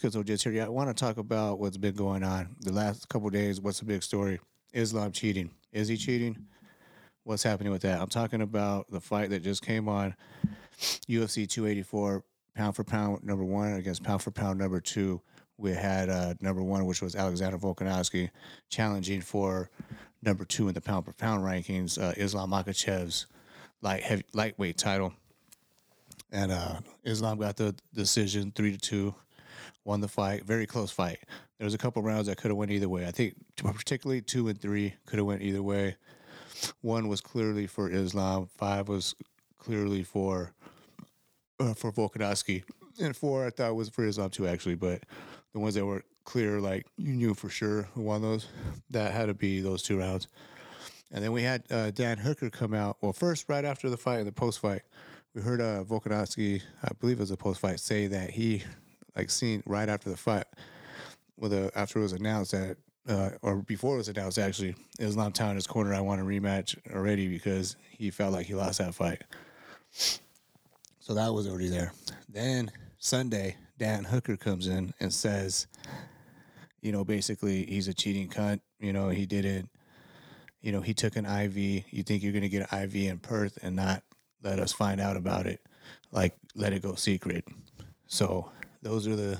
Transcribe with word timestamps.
Schizo 0.00 0.24
just 0.24 0.44
here. 0.44 0.62
I 0.62 0.68
want 0.68 0.88
to 0.88 0.94
talk 0.94 1.18
about 1.18 1.58
what's 1.58 1.76
been 1.76 1.94
going 1.94 2.22
on 2.22 2.56
the 2.60 2.72
last 2.72 3.08
couple 3.10 3.28
days. 3.28 3.60
What's 3.60 3.80
the 3.80 3.84
big 3.84 4.02
story? 4.02 4.40
Islam 4.72 5.12
cheating. 5.12 5.50
Is 5.72 5.88
he 5.88 5.96
cheating? 5.98 6.46
What's 7.24 7.42
happening 7.42 7.70
with 7.70 7.82
that? 7.82 8.00
I'm 8.00 8.08
talking 8.08 8.40
about 8.40 8.90
the 8.90 9.00
fight 9.00 9.28
that 9.28 9.42
just 9.42 9.62
came 9.62 9.88
on 9.88 10.14
UFC 10.80 11.46
284, 11.46 12.24
pound 12.54 12.76
for 12.76 12.82
pound 12.84 13.24
number 13.24 13.44
one 13.44 13.74
against 13.74 14.02
pound 14.02 14.22
for 14.22 14.30
pound 14.30 14.58
number 14.58 14.80
two. 14.80 15.20
We 15.58 15.72
had 15.72 16.08
uh, 16.08 16.32
number 16.40 16.62
one, 16.62 16.86
which 16.86 17.02
was 17.02 17.14
Alexander 17.14 17.58
Volkanovski, 17.58 18.30
challenging 18.70 19.20
for 19.20 19.68
number 20.22 20.46
two 20.46 20.68
in 20.68 20.74
the 20.74 20.80
pound 20.80 21.04
for 21.04 21.12
pound 21.12 21.44
rankings, 21.44 22.00
uh, 22.00 22.14
Islam 22.16 22.52
Makhachev's 22.52 23.26
light 23.82 24.02
heavy, 24.02 24.24
lightweight 24.32 24.78
title. 24.78 25.12
And 26.32 26.52
uh, 26.52 26.80
Islam 27.04 27.38
got 27.38 27.56
the 27.56 27.74
decision 27.92 28.50
three 28.54 28.72
to 28.72 28.78
two, 28.78 29.14
won 29.84 30.00
the 30.00 30.08
fight. 30.08 30.44
Very 30.44 30.66
close 30.66 30.90
fight. 30.90 31.18
There 31.58 31.64
was 31.64 31.74
a 31.74 31.78
couple 31.78 32.02
rounds 32.02 32.26
that 32.26 32.36
could 32.36 32.50
have 32.50 32.56
went 32.56 32.70
either 32.70 32.88
way. 32.88 33.06
I 33.06 33.10
think 33.10 33.34
particularly 33.56 34.22
two 34.22 34.48
and 34.48 34.60
three 34.60 34.94
could 35.06 35.18
have 35.18 35.26
went 35.26 35.42
either 35.42 35.62
way. 35.62 35.96
One 36.80 37.08
was 37.08 37.20
clearly 37.20 37.66
for 37.66 37.90
Islam. 37.90 38.48
Five 38.56 38.88
was 38.88 39.14
clearly 39.58 40.02
for 40.02 40.52
uh, 41.58 41.74
for 41.74 41.92
Volkanovski, 41.92 42.64
and 43.00 43.16
four 43.16 43.46
I 43.46 43.50
thought 43.50 43.74
was 43.74 43.88
for 43.88 44.06
Islam 44.06 44.30
too, 44.30 44.46
actually. 44.46 44.74
But 44.74 45.02
the 45.52 45.60
ones 45.60 45.74
that 45.74 45.84
were 45.84 46.04
clear, 46.24 46.60
like 46.60 46.86
you 46.96 47.12
knew 47.12 47.34
for 47.34 47.48
sure 47.48 47.82
who 47.94 48.02
won 48.02 48.22
those, 48.22 48.46
that 48.90 49.12
had 49.12 49.26
to 49.26 49.34
be 49.34 49.60
those 49.60 49.82
two 49.82 49.98
rounds. 49.98 50.28
And 51.12 51.24
then 51.24 51.32
we 51.32 51.42
had 51.42 51.64
uh, 51.70 51.90
Dan 51.90 52.18
Hooker 52.18 52.50
come 52.50 52.72
out. 52.72 52.98
Well, 53.00 53.12
first, 53.12 53.48
right 53.48 53.64
after 53.64 53.90
the 53.90 53.96
fight 53.96 54.24
the 54.24 54.32
post 54.32 54.60
fight, 54.60 54.82
we 55.34 55.42
heard 55.42 55.60
uh, 55.60 55.84
Volkanovski, 55.84 56.62
I 56.82 56.88
believe 56.98 57.18
it 57.18 57.20
was 57.20 57.30
a 57.30 57.36
post 57.36 57.60
fight, 57.60 57.80
say 57.80 58.06
that 58.06 58.30
he, 58.30 58.62
like, 59.16 59.30
seen 59.30 59.62
right 59.66 59.88
after 59.88 60.10
the 60.10 60.16
fight, 60.16 60.46
with 61.36 61.52
a, 61.52 61.70
after 61.74 61.98
it 61.98 62.02
was 62.02 62.12
announced 62.12 62.52
that, 62.52 62.76
uh, 63.08 63.30
or 63.42 63.56
before 63.56 63.94
it 63.94 63.98
was 63.98 64.08
announced, 64.08 64.38
actually, 64.38 64.74
it 64.98 65.04
was 65.04 65.10
Islam 65.10 65.32
telling 65.32 65.54
his 65.54 65.66
corner, 65.66 65.94
I 65.94 66.00
want 66.00 66.20
a 66.20 66.24
rematch 66.24 66.76
already 66.94 67.28
because 67.28 67.76
he 67.90 68.10
felt 68.10 68.32
like 68.32 68.46
he 68.46 68.54
lost 68.54 68.78
that 68.78 68.94
fight. 68.94 69.22
So 71.00 71.14
that 71.14 71.32
was 71.32 71.48
already 71.48 71.68
there. 71.68 71.92
Then 72.28 72.70
Sunday, 72.98 73.56
Dan 73.78 74.04
Hooker 74.04 74.36
comes 74.36 74.66
in 74.66 74.92
and 75.00 75.12
says, 75.12 75.66
you 76.82 76.92
know, 76.92 77.04
basically 77.04 77.64
he's 77.64 77.88
a 77.88 77.94
cheating 77.94 78.28
cunt. 78.28 78.60
You 78.78 78.92
know, 78.92 79.08
he 79.08 79.26
did 79.26 79.44
it. 79.44 79.66
You 80.60 80.72
know, 80.72 80.80
he 80.80 80.94
took 80.94 81.16
an 81.16 81.26
IV. 81.26 81.56
You 81.56 82.02
think 82.02 82.22
you're 82.22 82.32
going 82.32 82.42
to 82.42 82.48
get 82.48 82.70
an 82.70 82.82
IV 82.84 82.94
in 82.96 83.18
Perth 83.18 83.58
and 83.62 83.74
not 83.74 84.02
let 84.42 84.58
us 84.58 84.72
find 84.72 85.00
out 85.00 85.16
about 85.16 85.46
it? 85.46 85.60
Like, 86.12 86.36
let 86.54 86.72
it 86.72 86.82
go 86.82 86.94
secret. 86.94 87.46
So 88.06 88.50
those 88.82 89.06
are 89.06 89.16
the. 89.16 89.38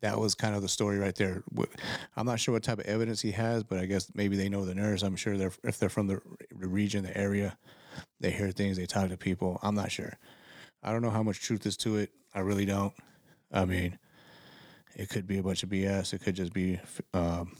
That 0.00 0.18
was 0.18 0.34
kind 0.34 0.54
of 0.54 0.60
the 0.60 0.68
story 0.68 0.98
right 0.98 1.14
there. 1.14 1.42
I'm 2.14 2.26
not 2.26 2.38
sure 2.38 2.52
what 2.52 2.62
type 2.62 2.78
of 2.78 2.84
evidence 2.84 3.22
he 3.22 3.30
has, 3.30 3.64
but 3.64 3.78
I 3.78 3.86
guess 3.86 4.10
maybe 4.14 4.36
they 4.36 4.50
know 4.50 4.66
the 4.66 4.74
nurse. 4.74 5.02
I'm 5.02 5.16
sure 5.16 5.38
they're 5.38 5.52
if 5.62 5.78
they're 5.78 5.88
from 5.88 6.08
the 6.08 6.20
region, 6.52 7.04
the 7.04 7.16
area, 7.16 7.56
they 8.20 8.30
hear 8.30 8.50
things, 8.50 8.76
they 8.76 8.84
talk 8.84 9.08
to 9.08 9.16
people. 9.16 9.58
I'm 9.62 9.74
not 9.74 9.90
sure. 9.90 10.18
I 10.82 10.92
don't 10.92 11.00
know 11.00 11.10
how 11.10 11.22
much 11.22 11.40
truth 11.40 11.64
is 11.64 11.78
to 11.78 11.96
it. 11.96 12.10
I 12.34 12.40
really 12.40 12.66
don't. 12.66 12.92
I 13.50 13.64
mean, 13.64 13.98
it 14.94 15.08
could 15.08 15.26
be 15.26 15.38
a 15.38 15.42
bunch 15.42 15.62
of 15.62 15.70
BS. 15.70 16.12
It 16.12 16.22
could 16.22 16.34
just 16.34 16.52
be 16.52 16.80
um, 17.14 17.56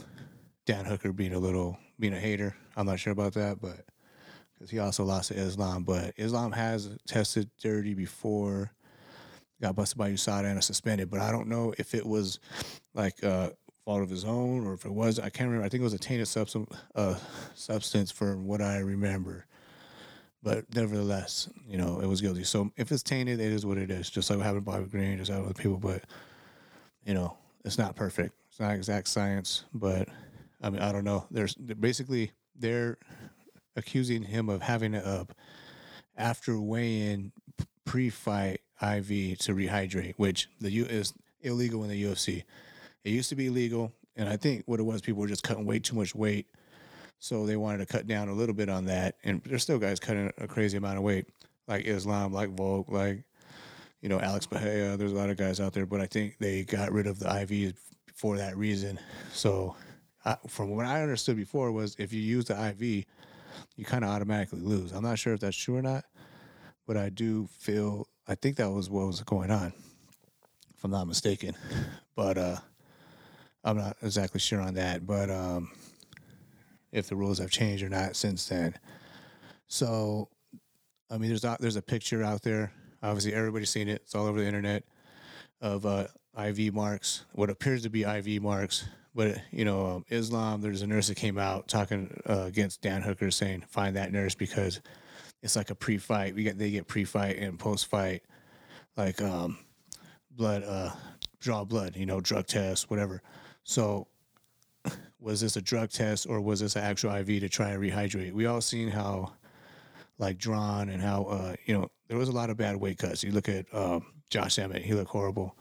Dan 0.67 0.85
Hooker 0.85 1.13
being 1.13 1.33
a 1.33 1.39
little 1.39 1.79
being 1.99 2.15
a 2.15 2.21
hater. 2.21 2.55
I'm 2.77 2.87
not 2.87 3.01
sure 3.01 3.13
about 3.13 3.35
that, 3.35 3.61
but 3.61 3.87
because 4.55 4.71
he 4.71 4.79
also 4.79 5.05
lost 5.05 5.29
to 5.29 5.35
Islam. 5.35 5.85
But 5.85 6.15
Islam 6.17 6.53
has 6.53 6.91
tested 7.07 7.51
dirty 7.61 7.95
before, 7.95 8.73
got 9.65 9.75
busted 9.75 9.97
by 9.97 10.11
USADA 10.11 10.45
and 10.45 10.63
suspended. 10.63 11.11
But 11.11 11.21
I 11.21 11.33
don't 11.33 11.49
know 11.49 11.73
if 11.79 11.95
it 11.95 12.05
was 12.05 12.39
like 12.93 13.23
a 13.23 13.53
fault 13.87 14.03
of 14.03 14.11
his 14.11 14.25
own 14.25 14.67
or 14.67 14.75
if 14.75 14.85
it 14.85 14.93
was. 14.93 15.19
I 15.19 15.31
can't 15.31 15.49
remember. 15.49 15.65
I 15.65 15.71
think 15.71 15.81
it 15.81 15.85
was 15.85 15.95
a 15.95 15.99
tainted 15.99 16.29
substance, 16.29 16.71
uh, 16.95 17.15
substance 17.55 18.11
from 18.11 18.47
what 18.47 18.61
I 18.61 18.79
remember. 18.79 19.47
But 20.43 20.67
nevertheless, 20.75 21.49
you 21.67 21.79
know, 21.79 22.01
it 22.01 22.07
was 22.07 22.21
guilty. 22.21 22.45
So 22.45 22.71
if 22.77 22.93
it's 22.93 23.03
tainted, 23.03 23.41
it 23.41 23.53
is 23.53 23.65
what 23.65 23.79
it 23.79 23.91
is. 23.91 24.11
Just 24.11 24.29
like 24.29 24.39
what 24.39 24.45
happened 24.45 24.67
to 24.67 24.71
Bobby 24.71 24.85
Green, 24.85 25.17
just 25.17 25.31
like 25.31 25.47
with 25.47 25.57
people. 25.57 25.79
But 25.79 26.03
you 27.07 27.15
know, 27.15 27.39
it's 27.65 27.79
not 27.79 27.97
perfect. 27.97 28.35
It's 28.51 28.61
not 28.61 28.75
exact 28.75 29.09
science. 29.09 29.65
But 29.73 30.11
I 30.61 30.69
mean, 30.69 30.83
I 30.83 30.93
don't 30.93 31.05
know. 31.05 31.27
There's 31.31 31.55
basically 31.55 32.33
they're 32.55 32.99
accusing 33.77 34.25
him 34.25 34.51
of 34.51 34.61
having 34.61 34.93
it 34.93 35.05
up 35.07 35.33
after 36.19 36.61
weigh-in 36.61 37.33
pre-fight 37.87 38.61
IV 38.83 39.39
to 39.39 39.55
rehydrate, 39.55 40.15
which 40.17 40.49
the 40.61 40.71
U 40.71 40.85
is 40.85 41.13
illegal 41.41 41.85
in 41.85 41.91
the 41.91 42.05
UFC. 42.05 42.45
It 43.05 43.11
used 43.11 43.29
to 43.29 43.37
be 43.37 43.51
legal, 43.51 43.93
and 44.17 44.29
I 44.29 44.37
think 44.37 44.65
what 44.67 44.81
it 44.81 44.85
was, 44.85 45.01
people 45.01 45.21
were 45.21 45.29
just 45.29 45.43
cutting 45.43 45.67
way 45.67 45.79
too 45.79 45.97
much 45.97 46.15
weight 46.15 46.47
so 47.25 47.47
they 47.47 47.57
wanted 47.57 47.79
to 47.79 47.87
cut 47.87 48.07
down 48.07 48.29
a 48.29 48.35
little 48.35 48.55
bit 48.55 48.69
on 48.69 48.85
that. 48.85 49.17
And 49.25 49.41
there's 49.47 49.63
still 49.63 49.79
guys 49.79 49.99
cutting 49.99 50.31
a 50.37 50.47
crazy 50.47 50.77
amount 50.77 50.99
of 50.99 51.05
weight, 51.05 51.27
like 51.67 51.87
Islam, 51.87 52.35
like 52.35 52.51
Volk, 52.51 52.91
like, 52.91 53.25
you 54.03 54.11
know, 54.11 54.21
Alex 54.21 54.47
Bahia. 54.47 54.99
There's 54.99 55.13
a 55.13 55.17
lot 55.17 55.31
of 55.31 55.39
guys 55.39 55.59
out 55.59 55.73
there, 55.73 55.87
but 55.87 56.03
I 56.03 56.07
think 56.07 56.37
they 56.39 56.65
got 56.65 56.93
rid 56.93 57.07
of 57.07 57.19
the 57.19 57.25
IVs 57.25 57.77
for 58.15 58.37
that 58.37 58.59
reason. 58.59 58.99
So 59.33 59.75
I, 60.27 60.37
from 60.49 60.77
what 60.77 60.85
I 60.85 61.01
understood 61.03 61.37
before 61.37 61.73
was 61.73 61.97
if 61.99 62.13
you 62.13 62.21
use 62.21 62.45
the 62.45 62.69
IV, 62.69 63.07
you 63.77 63.85
kind 63.87 64.05
of 64.05 64.11
automatically 64.11 64.61
lose. 64.61 64.93
I'm 64.93 65.03
not 65.03 65.19
sure 65.19 65.33
if 65.33 65.41
that's 65.41 65.57
true 65.57 65.77
or 65.77 65.83
not, 65.83 66.05
but 66.87 66.99
I 66.99 67.09
do 67.09 67.49
feel, 67.59 68.07
I 68.27 68.35
think 68.35 68.57
that 68.57 68.71
was 68.71 68.89
what 68.89 69.07
was 69.07 69.21
going 69.23 69.51
on, 69.51 69.73
if 70.77 70.85
I'm 70.85 70.91
not 70.91 71.07
mistaken. 71.07 71.55
But 72.17 72.39
uh, 72.39 72.59
I'm 73.65 73.77
not 73.77 73.97
exactly 74.01 74.39
sure 74.39 74.61
on 74.61 74.75
that. 74.75 75.05
But, 75.05 75.29
um, 75.29 75.73
if 76.95 77.09
the 77.09 77.17
rules 77.17 77.39
have 77.41 77.51
changed 77.51 77.83
or 77.83 77.89
not 77.89 78.17
since 78.17 78.47
then. 78.49 78.75
So, 79.67 80.29
I 81.11 81.19
mean, 81.19 81.29
there's 81.29 81.45
there's 81.59 81.77
a 81.77 81.83
picture 81.83 82.23
out 82.23 82.43
there. 82.43 82.73
Obviously, 83.03 83.35
everybody's 83.35 83.69
seen 83.69 83.89
it. 83.89 84.03
It's 84.05 84.15
all 84.15 84.27
over 84.27 84.41
the 84.41 84.47
internet 84.47 84.85
of 85.61 85.85
uh, 85.85 86.07
IV 86.39 86.73
marks, 86.73 87.25
what 87.33 87.51
appears 87.51 87.83
to 87.83 87.91
be 87.91 88.05
IV 88.05 88.41
marks. 88.41 88.87
But 89.15 89.39
you 89.51 89.65
know, 89.65 89.87
um, 89.87 90.05
Islam. 90.09 90.61
There's 90.61 90.83
a 90.83 90.87
nurse 90.87 91.09
that 91.09 91.17
came 91.17 91.37
out 91.37 91.69
talking 91.69 92.21
uh, 92.29 92.45
against 92.47 92.81
Dan 92.81 93.03
Hooker, 93.03 93.31
saying 93.31 93.65
find 93.69 93.97
that 93.97 94.13
nurse 94.13 94.35
because 94.35 94.81
it's 95.45 95.57
like 95.57 95.69
a 95.69 95.75
pre-fight. 95.75 96.35
We 96.35 96.43
get 96.43 96.59
they 96.59 96.71
get 96.71 96.89
pre-fight 96.89 97.37
and 97.37 97.59
post-fight, 97.59 98.23
like 98.97 99.21
um, 99.21 99.59
blood, 100.31 100.65
uh, 100.65 100.91
draw 101.39 101.65
blood. 101.65 101.97
You 101.97 102.07
know, 102.07 102.21
drug 102.21 102.47
test, 102.47 102.91
whatever. 102.91 103.23
So 103.63 104.09
was 105.21 105.43
this 105.43 105.57
a 105.57 105.63
drug 105.63 105.91
test 105.91 106.27
or 106.27 106.41
was 106.41 106.61
this 106.61 106.77
an 106.77 106.83
actual 106.83 107.15
IV 107.15 107.41
to 107.41 107.49
try 107.51 107.71
and 107.71 107.83
rehydrate? 107.83 108.33
We 108.33 108.47
all 108.47 108.63
seen 108.63 108.89
how 108.89 109.35
like 110.19 110.39
drawn 110.39 110.89
and 110.89 111.03
how 111.03 111.25
uh, 111.25 111.55
you 111.67 111.75
know 111.75 111.91
there 112.09 112.17
was 112.17 112.31
a 112.31 112.33
lot 112.33 112.49
of 112.49 112.57
bad 112.57 112.77
weight 112.77 112.97
cuts. 112.97 113.23
You 113.23 113.33
look 113.33 113.51
at 113.51 113.67
um, 113.75 114.07
Josh 114.31 114.59
Emmett; 114.59 114.83
he 114.83 114.95
looked 114.95 115.11
horrible. 115.11 115.55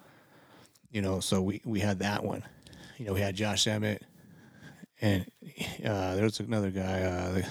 You 0.91 1.01
know, 1.01 1.19
so 1.19 1.41
we 1.41 1.61
we 1.65 1.81
had 1.81 1.99
that 1.99 2.23
one. 2.23 2.43
You 2.97 3.07
know, 3.07 3.13
we 3.13 3.19
had 3.19 3.35
Josh 3.35 3.67
Emmett, 3.67 4.01
and 5.01 5.25
uh, 5.85 6.15
there 6.15 6.23
was 6.23 6.39
another 6.39 6.71
guy. 6.71 7.01
Uh, 7.01 7.41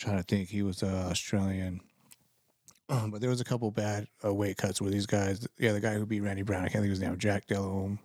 trying 0.00 0.16
to 0.16 0.24
think, 0.24 0.48
he 0.48 0.62
was 0.62 0.82
uh, 0.82 1.08
Australian. 1.10 1.80
Um, 2.88 3.12
but 3.12 3.20
there 3.20 3.30
was 3.30 3.40
a 3.40 3.44
couple 3.44 3.70
bad 3.70 4.08
uh, 4.24 4.34
weight 4.34 4.56
cuts 4.56 4.80
where 4.80 4.90
these 4.90 5.06
guys, 5.06 5.46
yeah, 5.58 5.72
the 5.72 5.80
guy 5.80 5.94
who 5.94 6.04
beat 6.06 6.22
Randy 6.22 6.42
Brown, 6.42 6.64
I 6.64 6.68
can't 6.68 6.82
think 6.82 6.86
of 6.86 6.90
his 6.90 7.00
name, 7.00 7.16
Jack 7.18 7.46
Delhomme 7.46 8.00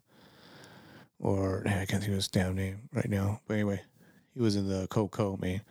or 1.19 1.63
I 1.65 1.85
can't 1.85 2.01
think 2.01 2.07
of 2.09 2.15
his 2.15 2.27
damn 2.27 2.55
name 2.55 2.89
right 2.93 3.09
now. 3.09 3.41
But 3.47 3.55
anyway, 3.55 3.81
he 4.33 4.41
was 4.41 4.55
in 4.55 4.67
the 4.67 4.87
Coco 4.87 5.37
man. 5.37 5.61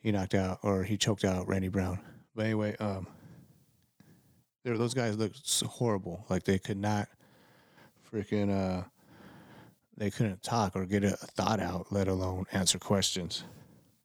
He 0.00 0.10
knocked 0.10 0.34
out 0.34 0.58
or 0.62 0.82
he 0.82 0.96
choked 0.96 1.24
out 1.24 1.46
Randy 1.48 1.68
Brown. 1.68 2.00
But 2.34 2.46
anyway, 2.46 2.76
um, 2.80 3.06
there 4.64 4.76
those 4.76 4.94
guys 4.94 5.16
looked 5.16 5.62
horrible. 5.62 6.24
Like 6.28 6.44
they 6.44 6.58
could 6.58 6.78
not 6.78 7.08
freaking 8.12 8.50
uh, 8.50 8.84
they 9.96 10.10
couldn't 10.10 10.42
talk 10.42 10.74
or 10.74 10.86
get 10.86 11.04
a 11.04 11.10
thought 11.10 11.60
out, 11.60 11.92
let 11.92 12.08
alone 12.08 12.46
answer 12.52 12.78
questions. 12.78 13.44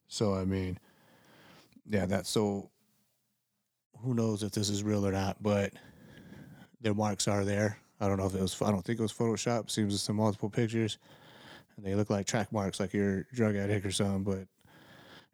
So 0.08 0.36
I 0.36 0.46
mean, 0.46 0.78
yeah, 1.90 2.06
that's 2.06 2.30
so. 2.30 2.70
Who 4.04 4.14
knows 4.14 4.44
if 4.44 4.52
this 4.52 4.70
is 4.70 4.84
real 4.84 5.06
or 5.06 5.12
not? 5.12 5.42
But 5.42 5.74
their 6.82 6.94
marks 6.94 7.28
are 7.28 7.44
there. 7.44 7.80
I 8.00 8.08
don't 8.08 8.18
know 8.18 8.28
if 8.28 8.36
it 8.36 8.42
was. 8.42 8.62
I 8.62 8.72
don't 8.72 8.84
think 8.84 9.00
it 9.00 9.02
was 9.02 9.14
Photoshop. 9.14 9.72
Seems 9.72 9.94
it's 9.94 10.04
some 10.04 10.18
multiple 10.18 10.50
pictures, 10.50 11.00
and 11.76 11.86
they 11.86 11.96
look 11.96 12.10
like 12.10 12.28
track 12.28 12.52
marks, 12.52 12.80
like 12.80 12.94
you're 12.94 13.24
drug 13.34 13.56
addict 13.56 13.86
or 13.86 13.92
something. 13.92 14.24
But 14.24 14.48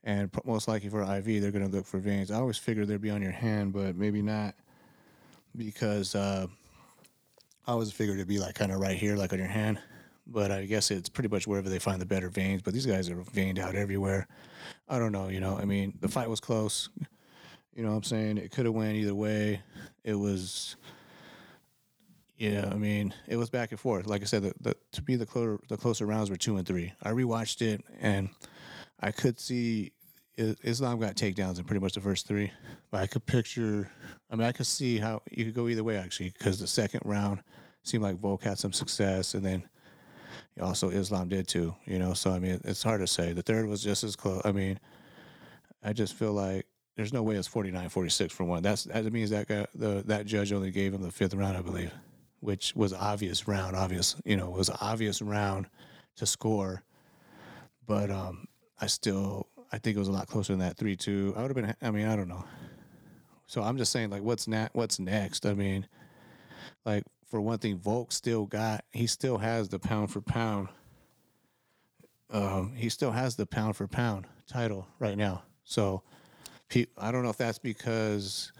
and 0.03 0.29
most 0.45 0.67
likely 0.67 0.89
for 0.89 1.01
IV, 1.01 1.41
they're 1.41 1.51
going 1.51 1.69
to 1.69 1.75
look 1.75 1.85
for 1.85 1.97
veins. 1.97 2.31
I 2.31 2.35
always 2.35 2.57
figured 2.57 2.87
they'd 2.87 3.01
be 3.01 3.09
on 3.09 3.21
your 3.21 3.31
hand, 3.31 3.73
but 3.73 3.95
maybe 3.95 4.21
not, 4.21 4.55
because 5.55 6.15
uh, 6.15 6.47
I 7.65 7.71
always 7.71 7.91
figured 7.91 8.17
it'd 8.17 8.27
be 8.27 8.39
like 8.39 8.55
kind 8.55 8.71
of 8.71 8.79
right 8.79 8.97
here, 8.97 9.15
like 9.15 9.33
on 9.33 9.39
your 9.39 9.47
hand. 9.47 9.79
But 10.25 10.51
I 10.51 10.65
guess 10.65 10.89
it's 10.89 11.09
pretty 11.09 11.29
much 11.29 11.47
wherever 11.47 11.69
they 11.69 11.79
find 11.79 12.01
the 12.01 12.05
better 12.05 12.29
veins. 12.29 12.61
But 12.61 12.73
these 12.73 12.85
guys 12.85 13.09
are 13.09 13.21
veined 13.33 13.59
out 13.59 13.75
everywhere. 13.75 14.27
I 14.87 14.99
don't 14.99 15.11
know. 15.11 15.27
You 15.27 15.39
know, 15.39 15.57
I 15.57 15.65
mean, 15.65 15.97
the 15.99 16.07
fight 16.07 16.29
was 16.29 16.39
close. 16.39 16.89
You 17.75 17.83
know 17.83 17.89
what 17.89 17.97
I'm 17.97 18.03
saying? 18.03 18.37
It 18.37 18.51
could 18.51 18.65
have 18.65 18.75
went 18.75 18.95
either 18.95 19.15
way. 19.15 19.61
It 20.03 20.13
was 20.13 20.75
yeah, 22.37 22.67
I 22.71 22.75
mean, 22.75 23.13
it 23.27 23.37
was 23.37 23.49
back 23.49 23.71
and 23.71 23.79
forth. 23.79 24.05
Like 24.05 24.21
I 24.21 24.25
said, 24.25 24.43
the, 24.43 24.53
the, 24.59 24.75
to 24.93 25.03
me 25.07 25.15
the 25.15 25.25
closer 25.25 25.59
the 25.69 25.77
closer 25.77 26.05
rounds 26.05 26.29
were 26.29 26.35
two 26.35 26.57
and 26.57 26.67
three. 26.67 26.93
I 27.01 27.11
rewatched 27.11 27.61
it 27.61 27.81
and 28.01 28.29
I 28.99 29.11
could 29.11 29.39
see 29.39 29.93
Islam 30.37 30.99
got 30.99 31.15
takedowns 31.15 31.59
in 31.59 31.63
pretty 31.63 31.79
much 31.79 31.93
the 31.93 32.01
first 32.01 32.27
three, 32.27 32.51
but 32.91 33.01
I 33.01 33.07
could 33.07 33.25
picture. 33.25 33.89
I 34.29 34.35
mean, 34.35 34.47
I 34.47 34.51
could 34.51 34.65
see 34.65 34.97
how 34.97 35.21
you 35.31 35.45
could 35.45 35.53
go 35.53 35.67
either 35.67 35.83
way 35.83 35.97
actually, 35.97 36.33
because 36.37 36.59
the 36.59 36.67
second 36.67 37.01
round 37.05 37.43
seemed 37.83 38.03
like 38.03 38.17
Volk 38.17 38.43
had 38.43 38.57
some 38.57 38.73
success, 38.73 39.35
and 39.35 39.45
then 39.45 39.69
also 40.61 40.89
Islam 40.89 41.29
did 41.29 41.47
too. 41.47 41.75
You 41.85 41.99
know, 41.99 42.13
so 42.13 42.31
I 42.31 42.39
mean, 42.39 42.61
it's 42.63 42.83
hard 42.83 43.01
to 43.01 43.07
say. 43.07 43.33
The 43.33 43.41
third 43.41 43.67
was 43.67 43.83
just 43.83 44.03
as 44.03 44.15
close. 44.15 44.41
I 44.45 44.51
mean, 44.51 44.79
I 45.83 45.93
just 45.93 46.13
feel 46.13 46.33
like 46.33 46.65
there's 46.95 47.13
no 47.13 47.23
way 47.23 47.35
it's 47.35 47.49
49-46 47.49 48.31
for 48.31 48.43
one. 48.43 48.61
That's 48.63 48.83
that 48.85 49.11
means 49.11 49.31
that 49.31 49.47
guy, 49.47 49.65
the 49.73 50.03
that 50.07 50.25
judge 50.25 50.51
only 50.51 50.71
gave 50.71 50.93
him 50.93 51.01
the 51.01 51.11
fifth 51.11 51.33
round, 51.33 51.57
I 51.57 51.61
believe, 51.61 51.91
which 52.39 52.75
was 52.75 52.93
obvious 52.93 53.47
round. 53.47 53.75
Obvious, 53.75 54.15
you 54.25 54.37
know, 54.37 54.49
was 54.49 54.69
obvious 54.81 55.21
round 55.21 55.67
to 56.17 56.25
score, 56.25 56.83
but 57.87 58.11
um, 58.11 58.45
I 58.79 58.87
still 58.87 59.47
I 59.71 59.79
think 59.79 59.95
it 59.95 59.99
was 59.99 60.07
a 60.07 60.11
lot 60.11 60.27
closer 60.27 60.53
than 60.53 60.59
that 60.59 60.77
three 60.77 60.95
two. 60.95 61.33
I 61.35 61.41
would 61.41 61.55
have 61.55 61.65
been. 61.65 61.75
I 61.81 61.91
mean, 61.91 62.07
I 62.07 62.15
don't 62.15 62.27
know. 62.27 62.45
So 63.47 63.61
I'm 63.61 63.77
just 63.77 63.91
saying, 63.91 64.09
like, 64.09 64.23
what's 64.23 64.47
na- 64.47 64.69
What's 64.73 64.99
next? 64.99 65.45
I 65.45 65.53
mean, 65.53 65.87
like 66.85 67.03
for 67.33 67.41
one 67.41 67.57
thing, 67.57 67.79
Volk 67.79 68.11
still 68.11 68.45
got. 68.45 68.85
He 68.91 69.07
still 69.07 69.39
has 69.39 69.67
the 69.67 69.79
pound 69.79 70.11
for 70.11 70.21
pound. 70.21 70.67
Um, 72.29 72.73
he 72.75 72.89
still 72.89 73.09
has 73.09 73.35
the 73.35 73.47
pound 73.47 73.75
for 73.75 73.87
pound 73.87 74.27
title 74.45 74.87
right 74.99 75.17
now. 75.17 75.41
So, 75.63 76.03
I 76.95 77.11
don't 77.11 77.23
know 77.23 77.31
if 77.31 77.37
that's 77.37 77.57
because, 77.57 78.51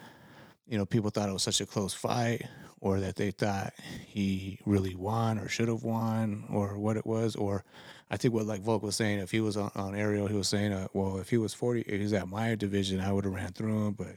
you 0.67 0.79
know, 0.79 0.87
people 0.87 1.11
thought 1.11 1.29
it 1.29 1.33
was 1.33 1.43
such 1.43 1.61
a 1.61 1.67
close 1.67 1.93
fight, 1.93 2.47
or 2.81 2.99
that 2.99 3.15
they 3.15 3.29
thought 3.29 3.73
he 4.07 4.57
really 4.65 4.95
won 4.95 5.37
or 5.37 5.47
should 5.47 5.67
have 5.67 5.83
won, 5.83 6.45
or 6.49 6.79
what 6.79 6.97
it 6.97 7.05
was, 7.05 7.35
or 7.35 7.63
I 8.09 8.17
think 8.17 8.33
what 8.33 8.47
like 8.47 8.61
Volk 8.61 8.81
was 8.81 8.95
saying, 8.95 9.19
if 9.19 9.29
he 9.29 9.39
was 9.39 9.55
on, 9.55 9.69
on 9.75 9.93
he 9.93 10.33
was 10.33 10.47
saying, 10.47 10.73
uh, 10.73 10.87
well, 10.93 11.19
if 11.19 11.29
he 11.29 11.37
was 11.37 11.53
40, 11.53 11.81
if 11.81 11.87
he 11.97 12.01
was 12.01 12.13
at 12.13 12.27
my 12.27 12.55
division, 12.55 13.01
I 13.01 13.13
would 13.13 13.25
have 13.25 13.35
ran 13.35 13.51
through 13.51 13.85
him. 13.85 13.93
But, 13.93 14.15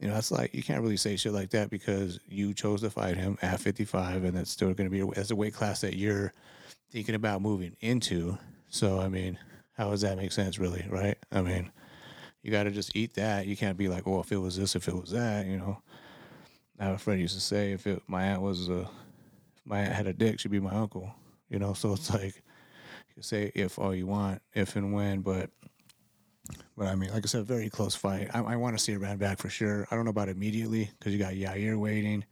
you 0.00 0.08
know, 0.08 0.14
that's 0.14 0.30
like, 0.30 0.54
you 0.54 0.62
can't 0.62 0.80
really 0.80 0.96
say 0.96 1.16
shit 1.16 1.32
like 1.32 1.50
that 1.50 1.68
because 1.68 2.18
you 2.26 2.54
chose 2.54 2.80
to 2.80 2.90
fight 2.90 3.18
him 3.18 3.36
at 3.42 3.60
55 3.60 4.24
and 4.24 4.36
that's 4.36 4.50
still 4.50 4.72
going 4.72 4.90
to 4.90 5.06
be, 5.06 5.20
as 5.20 5.30
a 5.30 5.36
weight 5.36 5.52
class 5.52 5.82
that 5.82 5.94
you're 5.94 6.32
thinking 6.90 7.14
about 7.14 7.42
moving 7.42 7.76
into. 7.80 8.38
So, 8.70 8.98
I 8.98 9.08
mean, 9.08 9.38
how 9.76 9.90
does 9.90 10.00
that 10.00 10.16
make 10.16 10.32
sense, 10.32 10.58
really? 10.58 10.86
Right? 10.88 11.18
I 11.30 11.42
mean, 11.42 11.70
you 12.42 12.50
got 12.50 12.62
to 12.62 12.70
just 12.70 12.96
eat 12.96 13.14
that. 13.14 13.46
You 13.46 13.58
can't 13.58 13.76
be 13.76 13.88
like, 13.88 14.06
oh, 14.06 14.20
if 14.20 14.32
it 14.32 14.38
was 14.38 14.56
this, 14.56 14.74
if 14.74 14.88
it 14.88 14.94
was 14.94 15.10
that, 15.10 15.46
you 15.46 15.58
know. 15.58 15.82
I 16.78 16.84
have 16.84 16.94
a 16.94 16.98
friend 16.98 17.20
used 17.20 17.34
to 17.34 17.40
say, 17.42 17.72
if 17.72 17.86
it, 17.86 18.02
my 18.06 18.22
aunt 18.22 18.40
was 18.40 18.70
a, 18.70 18.80
if 18.80 19.66
my 19.66 19.80
aunt 19.80 19.92
had 19.92 20.06
a 20.06 20.14
dick, 20.14 20.40
she'd 20.40 20.50
be 20.50 20.60
my 20.60 20.70
uncle, 20.70 21.14
you 21.50 21.58
know. 21.58 21.74
So 21.74 21.92
it's 21.92 22.10
like, 22.10 22.42
you 23.14 23.22
say 23.22 23.52
if 23.54 23.78
all 23.78 23.94
you 23.94 24.06
want, 24.06 24.40
if 24.54 24.76
and 24.76 24.94
when, 24.94 25.20
but 25.20 25.50
but 26.80 26.88
I 26.88 26.94
mean, 26.94 27.12
like 27.12 27.26
I 27.26 27.28
said, 27.28 27.44
very 27.44 27.68
close 27.68 27.94
fight. 27.94 28.30
I, 28.32 28.40
I 28.40 28.56
want 28.56 28.74
to 28.74 28.82
see 28.82 28.94
Iran 28.94 29.18
back 29.18 29.36
for 29.36 29.50
sure. 29.50 29.86
I 29.90 29.94
don't 29.94 30.06
know 30.06 30.12
about 30.12 30.30
immediately 30.30 30.90
because 30.98 31.12
you 31.12 31.18
got 31.18 31.34
Yair 31.34 31.78
waiting. 31.78 32.24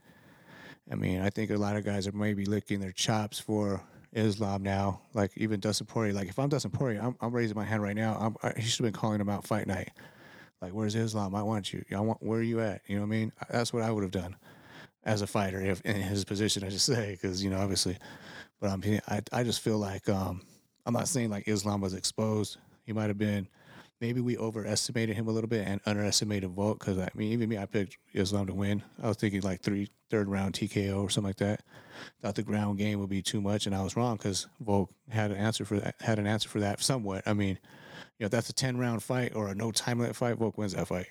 I 0.91 0.95
mean, 0.95 1.21
I 1.21 1.29
think 1.29 1.51
a 1.51 1.57
lot 1.57 1.77
of 1.77 1.85
guys 1.85 2.07
are 2.07 2.13
maybe 2.13 2.47
licking 2.47 2.81
their 2.81 2.93
chops 2.93 3.39
for 3.39 3.83
Islam 4.15 4.63
now. 4.63 5.03
Like 5.13 5.33
even 5.37 5.61
Dustin 5.61 5.87
Poirier. 5.87 6.15
Like 6.15 6.29
if 6.31 6.39
I'm 6.39 6.49
Dustin 6.49 6.71
Poirier, 6.71 6.99
I'm, 7.03 7.15
I'm 7.21 7.31
raising 7.31 7.57
my 7.57 7.65
hand 7.67 7.83
right 7.83 7.95
now. 7.95 8.17
I'm, 8.19 8.37
I, 8.43 8.59
he 8.59 8.63
should 8.63 8.87
have 8.87 8.95
been 8.95 8.99
calling 8.99 9.21
him 9.21 9.29
out 9.29 9.47
fight 9.47 9.67
night. 9.67 9.91
Like, 10.63 10.73
where's 10.73 10.95
Islam? 10.95 11.35
I 11.35 11.43
want 11.43 11.75
you. 11.75 11.85
I 11.95 12.01
want. 12.01 12.23
Where 12.23 12.39
are 12.39 12.43
you 12.43 12.61
at? 12.61 12.81
You 12.87 12.97
know 12.97 13.03
what 13.03 13.09
I 13.09 13.11
mean? 13.11 13.33
That's 13.51 13.75
what 13.75 13.83
I 13.83 13.91
would 13.91 14.03
have 14.03 14.13
done 14.13 14.35
as 15.05 15.21
a 15.21 15.27
fighter 15.27 15.61
if 15.61 15.83
in 15.83 15.97
his 15.97 16.25
position. 16.25 16.65
I 16.65 16.71
just 16.71 16.87
say 16.87 17.11
because 17.11 17.45
you 17.45 17.51
know 17.51 17.59
obviously, 17.59 17.99
but 18.61 18.71
I'm. 18.71 18.83
I 19.09 19.21
I 19.31 19.45
just 19.45 19.61
feel 19.61 19.77
like 19.77 20.09
um 20.09 20.41
I'm 20.87 20.95
not 20.95 21.07
saying 21.07 21.29
like 21.29 21.49
Islam 21.49 21.83
was 21.83 21.93
exposed. 21.93 22.57
He 22.87 22.95
might 22.95 23.09
have 23.09 23.19
been. 23.19 23.47
Maybe 24.01 24.21
we 24.21 24.39
overestimated 24.39 25.17
him 25.17 25.27
a 25.27 25.33
little 25.33 25.49
bit 25.49 25.67
and 25.67 25.81
underestimated 25.85 26.51
Volk 26.51 26.79
because 26.79 26.99
I 26.99 27.09
mean, 27.15 27.33
even 27.33 27.49
me, 27.49 27.59
I 27.59 27.67
picked 27.67 27.99
Islam 28.15 28.47
to 28.47 28.55
win. 28.55 28.83
I 29.03 29.09
was 29.09 29.17
thinking 29.17 29.41
like 29.41 29.61
three, 29.61 29.89
third 30.09 30.29
round 30.29 30.55
TKO 30.55 31.03
or 31.03 31.11
something 31.11 31.29
like 31.29 31.37
that. 31.37 31.63
Thought 32.23 32.37
the 32.37 32.45
ground 32.45 32.79
game 32.79 33.01
would 33.01 33.09
be 33.09 33.23
too 33.23 33.41
much, 33.41 33.67
and 33.67 33.75
I 33.75 33.83
was 33.83 33.97
wrong 33.97 34.17
because 34.17 34.47
Volk 34.61 34.91
had 35.09 35.33
an 35.33 35.37
answer 35.37 35.65
for 35.65 35.81
that. 35.81 35.97
Had 36.01 36.21
an 36.21 36.29
answer 36.29 36.49
for 36.49 36.61
that 36.61 36.81
somewhat. 36.81 37.25
I 37.27 37.33
mean, 37.33 37.59
you 38.19 38.25
know, 38.25 38.29
that's 38.29 38.49
a 38.49 38.53
ten 38.53 38.77
round 38.77 39.03
fight 39.03 39.35
or 39.35 39.49
a 39.49 39.55
no 39.55 39.73
time 39.73 39.99
limit 39.99 40.15
fight, 40.15 40.37
Volk 40.37 40.57
wins 40.57 40.75
that 40.75 40.87
fight. 40.87 41.09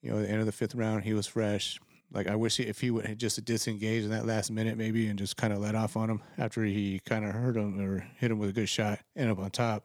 You 0.00 0.10
know, 0.12 0.18
at 0.18 0.22
the 0.22 0.30
end 0.30 0.40
of 0.40 0.46
the 0.46 0.52
fifth 0.52 0.76
round, 0.76 1.02
he 1.02 1.12
was 1.12 1.26
fresh. 1.26 1.80
Like 2.12 2.28
I 2.28 2.36
wish 2.36 2.56
he, 2.56 2.62
if 2.64 2.80
he 2.80 2.90
would 2.90 3.18
just 3.18 3.44
disengage 3.44 4.04
in 4.04 4.10
that 4.10 4.26
last 4.26 4.50
minute 4.50 4.78
maybe 4.78 5.08
and 5.08 5.18
just 5.18 5.36
kind 5.36 5.52
of 5.52 5.58
let 5.58 5.74
off 5.74 5.96
on 5.96 6.08
him 6.08 6.22
after 6.38 6.62
he 6.64 7.00
kind 7.04 7.24
of 7.24 7.32
hurt 7.32 7.56
him 7.56 7.80
or 7.80 8.06
hit 8.16 8.30
him 8.30 8.38
with 8.38 8.50
a 8.50 8.52
good 8.52 8.68
shot, 8.68 9.00
end 9.16 9.30
up 9.30 9.38
on 9.40 9.50
top, 9.50 9.84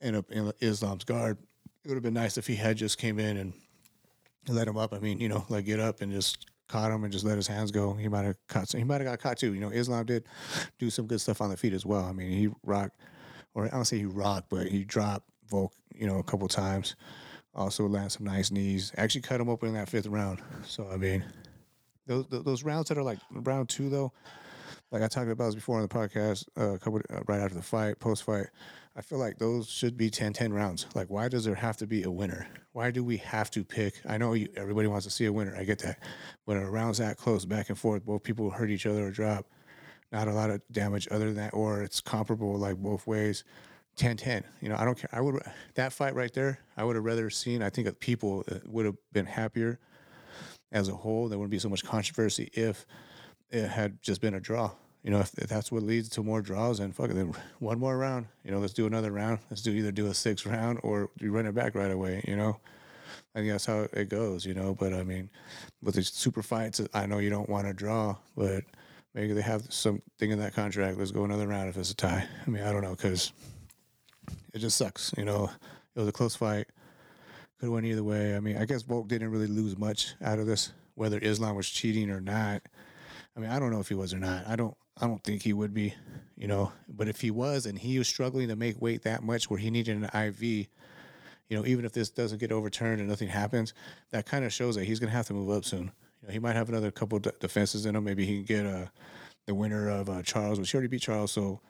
end 0.00 0.16
up 0.16 0.30
in 0.30 0.52
Islam's 0.60 1.04
guard. 1.04 1.38
It 1.84 1.88
would 1.88 1.94
have 1.94 2.02
been 2.02 2.14
nice 2.14 2.36
if 2.36 2.46
he 2.46 2.56
had 2.56 2.76
just 2.76 2.98
came 2.98 3.18
in 3.18 3.36
and 3.36 3.52
let 4.48 4.68
him 4.68 4.76
up. 4.76 4.92
I 4.92 4.98
mean, 4.98 5.18
you 5.20 5.28
know, 5.28 5.44
like 5.48 5.64
get 5.64 5.80
up 5.80 6.00
and 6.00 6.12
just 6.12 6.46
caught 6.68 6.92
him 6.92 7.04
and 7.04 7.12
just 7.12 7.24
let 7.24 7.36
his 7.36 7.46
hands 7.46 7.70
go. 7.70 7.94
He 7.94 8.08
might 8.08 8.24
have 8.24 8.36
caught. 8.48 8.70
He 8.72 8.84
might 8.84 9.00
have 9.00 9.10
got 9.10 9.18
caught 9.18 9.38
too. 9.38 9.54
You 9.54 9.60
know, 9.60 9.70
Islam 9.70 10.06
did 10.06 10.24
do 10.78 10.90
some 10.90 11.06
good 11.06 11.20
stuff 11.20 11.40
on 11.40 11.50
the 11.50 11.56
feet 11.56 11.72
as 11.72 11.84
well. 11.84 12.04
I 12.04 12.12
mean, 12.12 12.30
he 12.30 12.48
rocked, 12.64 13.00
or 13.54 13.64
I 13.66 13.68
don't 13.68 13.84
say 13.84 13.98
he 13.98 14.04
rocked, 14.04 14.48
but 14.50 14.68
he 14.68 14.84
dropped 14.84 15.28
Volk, 15.48 15.72
you 15.94 16.06
know, 16.06 16.18
a 16.18 16.22
couple 16.22 16.46
times. 16.48 16.96
Also 17.54 17.86
landed 17.88 18.12
some 18.12 18.24
nice 18.24 18.52
knees. 18.52 18.92
Actually 18.96 19.22
cut 19.22 19.40
him 19.40 19.48
open 19.48 19.70
in 19.70 19.74
that 19.74 19.88
fifth 19.88 20.06
round. 20.06 20.40
So 20.64 20.88
I 20.90 20.96
mean, 20.96 21.24
those 22.06 22.26
those 22.30 22.62
rounds 22.62 22.88
that 22.88 22.98
are 22.98 23.02
like 23.02 23.18
round 23.32 23.68
two 23.68 23.90
though, 23.90 24.12
like 24.92 25.02
I 25.02 25.08
talked 25.08 25.28
about 25.28 25.46
this 25.46 25.56
before 25.56 25.76
on 25.76 25.82
the 25.82 25.88
podcast, 25.88 26.46
uh, 26.56 26.74
a 26.74 26.78
couple 26.78 27.00
uh, 27.10 27.20
right 27.26 27.40
after 27.40 27.56
the 27.56 27.62
fight, 27.62 27.98
post 27.98 28.22
fight. 28.22 28.46
I 28.96 29.02
feel 29.02 29.18
like 29.18 29.38
those 29.38 29.68
should 29.68 29.96
be 29.96 30.10
10-10 30.10 30.52
rounds. 30.52 30.86
Like, 30.94 31.08
why 31.08 31.28
does 31.28 31.44
there 31.44 31.54
have 31.54 31.76
to 31.78 31.86
be 31.86 32.02
a 32.02 32.10
winner? 32.10 32.48
Why 32.72 32.90
do 32.90 33.04
we 33.04 33.18
have 33.18 33.50
to 33.52 33.64
pick? 33.64 33.94
I 34.08 34.18
know 34.18 34.32
you, 34.32 34.48
everybody 34.56 34.88
wants 34.88 35.06
to 35.06 35.10
see 35.10 35.26
a 35.26 35.32
winner. 35.32 35.54
I 35.56 35.64
get 35.64 35.78
that. 35.80 36.00
When 36.44 36.56
a 36.56 36.68
round's 36.68 36.98
that 36.98 37.16
close, 37.16 37.44
back 37.44 37.68
and 37.68 37.78
forth, 37.78 38.04
both 38.04 38.22
people 38.22 38.50
hurt 38.50 38.70
each 38.70 38.86
other 38.86 39.06
or 39.06 39.10
drop. 39.10 39.46
Not 40.12 40.26
a 40.26 40.32
lot 40.32 40.50
of 40.50 40.60
damage 40.72 41.06
other 41.10 41.26
than 41.26 41.36
that, 41.36 41.54
or 41.54 41.82
it's 41.82 42.00
comparable 42.00 42.58
like 42.58 42.76
both 42.76 43.06
ways. 43.06 43.44
10-10. 43.96 44.42
You 44.60 44.68
know, 44.70 44.76
I 44.76 44.84
don't 44.84 44.98
care. 44.98 45.10
I 45.12 45.20
would 45.20 45.40
that 45.74 45.92
fight 45.92 46.14
right 46.14 46.32
there. 46.32 46.58
I 46.76 46.84
would 46.84 46.96
have 46.96 47.04
rather 47.04 47.30
seen. 47.30 47.62
I 47.62 47.70
think 47.70 48.00
people 48.00 48.44
uh, 48.50 48.56
would 48.66 48.86
have 48.86 48.96
been 49.12 49.26
happier 49.26 49.78
as 50.72 50.88
a 50.88 50.94
whole. 50.94 51.28
There 51.28 51.38
wouldn't 51.38 51.50
be 51.50 51.58
so 51.58 51.68
much 51.68 51.84
controversy 51.84 52.50
if 52.54 52.86
it 53.50 53.68
had 53.68 54.02
just 54.02 54.20
been 54.20 54.34
a 54.34 54.40
draw. 54.40 54.72
You 55.02 55.10
know, 55.10 55.20
if, 55.20 55.32
if 55.38 55.48
that's 55.48 55.72
what 55.72 55.82
leads 55.82 56.08
to 56.10 56.22
more 56.22 56.42
draws, 56.42 56.78
then 56.78 56.92
fuck 56.92 57.10
it. 57.10 57.14
Then 57.14 57.32
one 57.58 57.78
more 57.78 57.96
round. 57.96 58.26
You 58.44 58.50
know, 58.50 58.58
let's 58.58 58.72
do 58.72 58.86
another 58.86 59.10
round. 59.10 59.38
Let's 59.50 59.62
do 59.62 59.72
either 59.72 59.92
do 59.92 60.06
a 60.06 60.14
six 60.14 60.44
round 60.46 60.80
or 60.82 61.10
you 61.18 61.32
run 61.32 61.46
it 61.46 61.54
back 61.54 61.74
right 61.74 61.90
away. 61.90 62.22
You 62.26 62.36
know, 62.36 62.58
I 63.34 63.38
think 63.38 63.50
that's 63.50 63.66
how 63.66 63.86
it 63.92 64.08
goes. 64.08 64.44
You 64.44 64.54
know, 64.54 64.74
but 64.74 64.92
I 64.92 65.02
mean, 65.02 65.30
with 65.82 65.94
these 65.94 66.12
super 66.12 66.42
fights, 66.42 66.80
I 66.92 67.06
know 67.06 67.18
you 67.18 67.30
don't 67.30 67.48
want 67.48 67.66
to 67.66 67.72
draw, 67.72 68.16
but 68.36 68.64
maybe 69.14 69.32
they 69.32 69.42
have 69.42 69.72
something 69.72 70.30
in 70.30 70.38
that 70.38 70.54
contract. 70.54 70.98
Let's 70.98 71.10
go 71.12 71.24
another 71.24 71.46
round 71.46 71.68
if 71.68 71.76
it's 71.76 71.90
a 71.90 71.96
tie. 71.96 72.26
I 72.46 72.50
mean, 72.50 72.62
I 72.62 72.72
don't 72.72 72.82
know 72.82 72.94
because 72.94 73.32
it 74.52 74.58
just 74.58 74.76
sucks. 74.76 75.14
You 75.16 75.24
know, 75.24 75.50
it 75.94 75.98
was 75.98 76.08
a 76.08 76.12
close 76.12 76.36
fight. 76.36 76.66
Could 77.58 77.66
have 77.66 77.72
went 77.72 77.86
either 77.86 78.04
way. 78.04 78.36
I 78.36 78.40
mean, 78.40 78.56
I 78.56 78.64
guess 78.64 78.82
Volk 78.82 79.08
didn't 79.08 79.30
really 79.30 79.46
lose 79.46 79.76
much 79.76 80.14
out 80.22 80.38
of 80.38 80.46
this, 80.46 80.72
whether 80.94 81.18
Islam 81.18 81.56
was 81.56 81.68
cheating 81.68 82.10
or 82.10 82.20
not. 82.20 82.62
I 83.36 83.40
mean, 83.40 83.50
I 83.50 83.58
don't 83.58 83.70
know 83.70 83.80
if 83.80 83.88
he 83.88 83.94
was 83.94 84.14
or 84.14 84.18
not. 84.18 84.46
I 84.46 84.56
don't. 84.56 84.74
I 85.00 85.06
don't 85.06 85.22
think 85.24 85.42
he 85.42 85.52
would 85.52 85.72
be, 85.72 85.94
you 86.36 86.46
know. 86.46 86.72
But 86.88 87.08
if 87.08 87.20
he 87.20 87.30
was, 87.30 87.66
and 87.66 87.78
he 87.78 87.98
was 87.98 88.08
struggling 88.08 88.48
to 88.48 88.56
make 88.56 88.80
weight 88.80 89.02
that 89.02 89.22
much, 89.22 89.48
where 89.48 89.58
he 89.58 89.70
needed 89.70 89.96
an 89.96 90.26
IV, 90.26 90.42
you 90.42 90.66
know, 91.50 91.64
even 91.66 91.84
if 91.84 91.92
this 91.92 92.10
doesn't 92.10 92.38
get 92.38 92.52
overturned 92.52 93.00
and 93.00 93.08
nothing 93.08 93.28
happens, 93.28 93.74
that 94.10 94.26
kind 94.26 94.44
of 94.44 94.52
shows 94.52 94.76
that 94.76 94.84
he's 94.84 95.00
going 95.00 95.10
to 95.10 95.16
have 95.16 95.26
to 95.28 95.34
move 95.34 95.50
up 95.50 95.64
soon. 95.64 95.90
You 96.20 96.28
know, 96.28 96.32
he 96.32 96.38
might 96.38 96.56
have 96.56 96.68
another 96.68 96.90
couple 96.90 97.18
de- 97.18 97.32
defenses 97.40 97.86
in 97.86 97.96
him. 97.96 98.04
Maybe 98.04 98.26
he 98.26 98.36
can 98.36 98.44
get 98.44 98.66
uh, 98.66 98.86
the 99.46 99.54
winner 99.54 99.88
of 99.88 100.08
uh, 100.08 100.22
Charles, 100.22 100.58
which 100.58 100.70
he 100.70 100.76
already 100.76 100.88
beat 100.88 101.02
Charles. 101.02 101.32
So, 101.32 101.60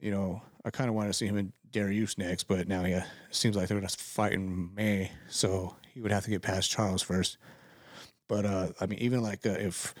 you 0.00 0.10
know, 0.10 0.42
I 0.64 0.70
kind 0.70 0.88
of 0.88 0.94
want 0.94 1.08
to 1.08 1.12
see 1.12 1.26
him 1.26 1.38
in 1.38 1.52
Dariush 1.72 2.18
next, 2.18 2.44
but 2.44 2.68
now 2.68 2.84
he 2.84 2.92
it 2.92 3.04
seems 3.30 3.56
like 3.56 3.68
they're 3.68 3.78
going 3.78 3.88
to 3.88 3.96
fight 3.96 4.32
in 4.32 4.74
May, 4.74 5.10
so 5.28 5.76
he 5.94 6.00
would 6.00 6.12
have 6.12 6.24
to 6.24 6.30
get 6.30 6.42
past 6.42 6.70
Charles 6.70 7.02
first. 7.02 7.38
But 8.28 8.44
uh, 8.44 8.68
I 8.80 8.86
mean, 8.86 8.98
even 8.98 9.22
like 9.22 9.46
uh, 9.46 9.50
if 9.50 9.94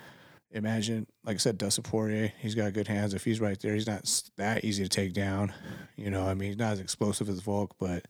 imagine, 0.52 1.06
like 1.24 1.36
I 1.36 1.38
said, 1.38 1.58
Dustin 1.58 1.84
Poirier, 1.84 2.32
he's 2.38 2.54
got 2.54 2.72
good 2.72 2.88
hands. 2.88 3.14
If 3.14 3.24
he's 3.24 3.40
right 3.40 3.58
there, 3.60 3.74
he's 3.74 3.86
not 3.86 4.08
that 4.36 4.64
easy 4.64 4.82
to 4.82 4.88
take 4.88 5.12
down. 5.12 5.52
You 5.96 6.10
know, 6.10 6.26
I 6.26 6.34
mean, 6.34 6.50
he's 6.50 6.58
not 6.58 6.72
as 6.72 6.80
explosive 6.80 7.28
as 7.28 7.40
Volk, 7.40 7.74
but 7.78 8.06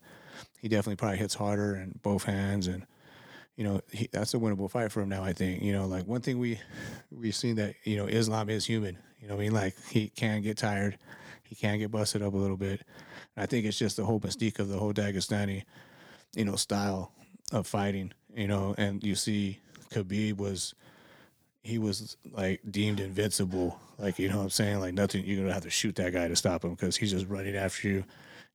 he 0.61 0.67
definitely 0.67 0.97
probably 0.97 1.17
hits 1.17 1.35
harder 1.35 1.75
in 1.75 1.99
both 2.01 2.23
hands 2.23 2.67
and 2.67 2.85
you 3.55 3.63
know 3.63 3.81
he, 3.91 4.09
that's 4.11 4.33
a 4.33 4.37
winnable 4.37 4.69
fight 4.71 4.91
for 4.91 5.01
him 5.01 5.09
now. 5.09 5.23
I 5.23 5.33
think 5.33 5.61
you 5.61 5.73
know 5.73 5.85
like 5.85 6.07
one 6.07 6.21
thing 6.21 6.39
we 6.39 6.59
we've 7.11 7.35
seen 7.35 7.55
that 7.57 7.75
you 7.83 7.97
know 7.97 8.07
Islam 8.07 8.49
is 8.49 8.65
human. 8.65 8.97
You 9.21 9.27
know 9.27 9.35
I 9.35 9.37
mean 9.37 9.53
like 9.53 9.75
he 9.89 10.09
can 10.09 10.41
get 10.41 10.57
tired, 10.57 10.97
he 11.43 11.53
can 11.53 11.77
get 11.77 11.91
busted 11.91 12.23
up 12.23 12.33
a 12.33 12.37
little 12.37 12.57
bit, 12.57 12.81
And 13.35 13.43
I 13.43 13.45
think 13.45 13.65
it's 13.65 13.77
just 13.77 13.97
the 13.97 14.05
whole 14.05 14.19
mystique 14.19 14.57
of 14.57 14.69
the 14.69 14.79
whole 14.79 14.93
Dagestani, 14.93 15.65
you 16.35 16.45
know, 16.45 16.55
style 16.55 17.11
of 17.51 17.67
fighting 17.67 18.11
you 18.35 18.47
know, 18.47 18.73
and 18.77 19.03
you 19.03 19.15
see 19.15 19.59
Khabib 19.91 20.37
was 20.37 20.73
he 21.63 21.77
was 21.77 22.17
like 22.31 22.61
deemed 22.69 22.99
invincible. 22.99 23.79
Like, 23.97 24.19
you 24.19 24.29
know 24.29 24.37
what 24.37 24.43
I'm 24.43 24.49
saying? 24.49 24.79
Like 24.79 24.93
nothing 24.93 25.25
you're 25.25 25.41
gonna 25.41 25.53
have 25.53 25.63
to 25.63 25.69
shoot 25.69 25.95
that 25.95 26.13
guy 26.13 26.27
to 26.27 26.35
stop 26.35 26.63
him 26.63 26.71
because 26.71 26.97
he's 26.97 27.11
just 27.11 27.27
running 27.27 27.55
after 27.55 27.87
you, 27.87 28.03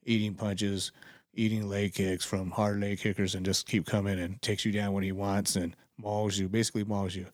eating 0.05 0.35
punches, 0.35 0.93
eating 1.35 1.69
leg 1.69 1.95
kicks 1.95 2.25
from 2.25 2.51
hard 2.51 2.81
leg 2.81 2.99
kickers 2.99 3.35
and 3.35 3.47
just 3.47 3.67
keep 3.67 3.87
coming 3.87 4.19
and 4.19 4.41
takes 4.43 4.65
you 4.65 4.73
down 4.73 4.93
when 4.93 5.05
he 5.05 5.13
wants 5.13 5.57
and 5.57 5.75
mauls 5.97 6.39
you, 6.39 6.49
basically 6.49 6.85
mauls 6.85 7.15
you. 7.15 7.27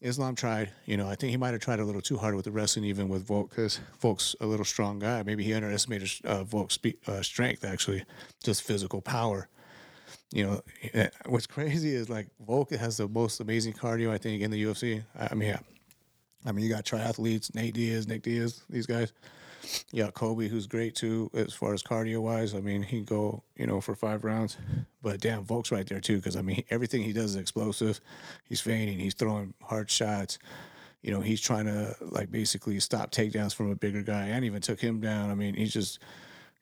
Islam 0.00 0.34
tried, 0.34 0.70
you 0.84 0.96
know, 0.96 1.08
I 1.08 1.14
think 1.14 1.30
he 1.30 1.36
might 1.36 1.52
have 1.52 1.60
tried 1.60 1.80
a 1.80 1.84
little 1.84 2.00
too 2.00 2.16
hard 2.16 2.34
with 2.34 2.44
the 2.44 2.50
wrestling, 2.50 2.84
even 2.84 3.08
with 3.08 3.26
Volk, 3.26 3.50
because 3.50 3.80
Volk's 4.00 4.34
a 4.40 4.46
little 4.46 4.64
strong 4.64 4.98
guy. 4.98 5.22
Maybe 5.22 5.44
he 5.44 5.54
underestimated 5.54 6.10
uh, 6.24 6.44
Volk's 6.44 6.78
uh, 7.06 7.22
strength, 7.22 7.64
actually, 7.64 8.04
just 8.42 8.62
physical 8.62 9.00
power. 9.00 9.48
You 10.32 10.46
know, 10.46 10.62
eh, 10.94 11.08
what's 11.26 11.46
crazy 11.46 11.94
is 11.94 12.08
like 12.08 12.28
Volk 12.46 12.70
has 12.70 12.96
the 12.96 13.08
most 13.08 13.40
amazing 13.40 13.74
cardio, 13.74 14.10
I 14.10 14.18
think, 14.18 14.42
in 14.42 14.50
the 14.50 14.64
UFC. 14.64 15.04
I 15.18 15.34
mean, 15.34 15.50
yeah. 15.50 15.58
I 16.44 16.52
mean, 16.52 16.64
you 16.64 16.70
got 16.70 16.84
triathletes, 16.84 17.54
Nate 17.54 17.74
Diaz, 17.74 18.08
Nick 18.08 18.22
Diaz, 18.22 18.62
these 18.68 18.86
guys. 18.86 19.12
You 19.92 20.02
got 20.02 20.14
Colby, 20.14 20.48
who's 20.48 20.66
great 20.66 20.96
too, 20.96 21.30
as 21.34 21.54
far 21.54 21.72
as 21.72 21.82
cardio 21.84 22.20
wise. 22.20 22.54
I 22.54 22.60
mean, 22.60 22.82
he 22.82 23.02
go, 23.02 23.44
you 23.56 23.66
know, 23.66 23.80
for 23.80 23.94
five 23.94 24.24
rounds. 24.24 24.56
But 25.02 25.20
damn, 25.20 25.44
Volk's 25.44 25.70
right 25.70 25.86
there 25.86 26.00
too, 26.00 26.16
because 26.16 26.34
I 26.34 26.42
mean, 26.42 26.64
everything 26.70 27.02
he 27.02 27.12
does 27.12 27.32
is 27.32 27.36
explosive. 27.36 28.00
He's 28.48 28.60
feigning, 28.60 28.98
he's 28.98 29.14
throwing 29.14 29.54
hard 29.62 29.88
shots. 29.88 30.38
You 31.02 31.12
know, 31.12 31.20
he's 31.20 31.40
trying 31.40 31.66
to 31.66 31.94
like 32.00 32.30
basically 32.30 32.80
stop 32.80 33.12
takedowns 33.12 33.54
from 33.54 33.70
a 33.70 33.76
bigger 33.76 34.02
guy, 34.02 34.26
and 34.26 34.44
even 34.44 34.62
took 34.62 34.80
him 34.80 35.00
down. 35.00 35.30
I 35.30 35.34
mean, 35.34 35.54
he's 35.54 35.72
just, 35.72 36.00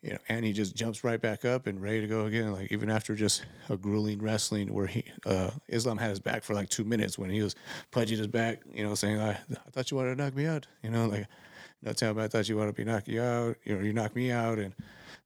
you 0.02 0.10
know, 0.10 0.18
and 0.28 0.44
he 0.44 0.52
just 0.52 0.74
jumps 0.74 1.04
right 1.04 1.20
back 1.20 1.44
up 1.44 1.66
and 1.66 1.80
ready 1.80 2.00
to 2.00 2.06
go 2.06 2.24
again. 2.26 2.52
Like 2.52 2.72
even 2.72 2.90
after 2.90 3.14
just 3.14 3.44
a 3.68 3.76
grueling 3.76 4.20
wrestling 4.20 4.72
where 4.72 4.86
he 4.86 5.04
uh, 5.26 5.50
Islam 5.68 5.98
had 5.98 6.10
his 6.10 6.20
back 6.20 6.42
for 6.42 6.54
like 6.54 6.68
two 6.68 6.84
minutes 6.84 7.18
when 7.18 7.30
he 7.30 7.42
was 7.42 7.54
punching 7.90 8.18
his 8.18 8.26
back, 8.26 8.60
you 8.72 8.82
know, 8.84 8.94
saying, 8.94 9.20
"I, 9.20 9.30
I 9.32 9.70
thought 9.72 9.90
you 9.90 9.96
wanted 9.96 10.16
to 10.16 10.22
knock 10.22 10.34
me 10.34 10.46
out," 10.46 10.66
you 10.82 10.90
know, 10.90 11.06
like 11.06 11.26
no 11.82 11.92
tell 11.92 12.14
me 12.14 12.22
I 12.22 12.28
thought 12.28 12.48
you 12.48 12.56
wanted 12.56 12.76
to 12.76 12.84
be 12.84 12.90
knocking 12.90 13.14
you 13.14 13.22
out, 13.22 13.56
you 13.64 13.74
know, 13.76 13.82
you 13.82 13.92
knock 13.92 14.14
me 14.14 14.30
out 14.30 14.58
and 14.58 14.74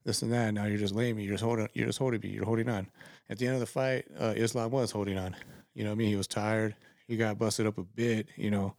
this 0.05 0.21
and 0.21 0.31
that. 0.31 0.53
Now 0.53 0.65
you're 0.65 0.77
just 0.77 0.95
laying 0.95 1.15
me. 1.15 1.23
You're 1.23 1.33
just 1.33 1.43
holding. 1.43 1.67
You're 1.73 1.87
just 1.87 1.99
holding 1.99 2.21
me. 2.21 2.29
You're 2.29 2.45
holding 2.45 2.69
on. 2.69 2.87
At 3.29 3.39
the 3.39 3.47
end 3.47 3.55
of 3.55 3.59
the 3.59 3.65
fight, 3.65 4.05
uh, 4.19 4.33
Islam 4.35 4.71
was 4.71 4.91
holding 4.91 5.17
on. 5.17 5.35
You 5.73 5.83
know, 5.83 5.91
I 5.91 5.95
mean, 5.95 6.07
he 6.07 6.15
was 6.15 6.27
tired. 6.27 6.75
He 7.07 7.17
got 7.17 7.37
busted 7.37 7.65
up 7.65 7.77
a 7.77 7.83
bit. 7.83 8.27
You 8.37 8.51
know, 8.51 8.75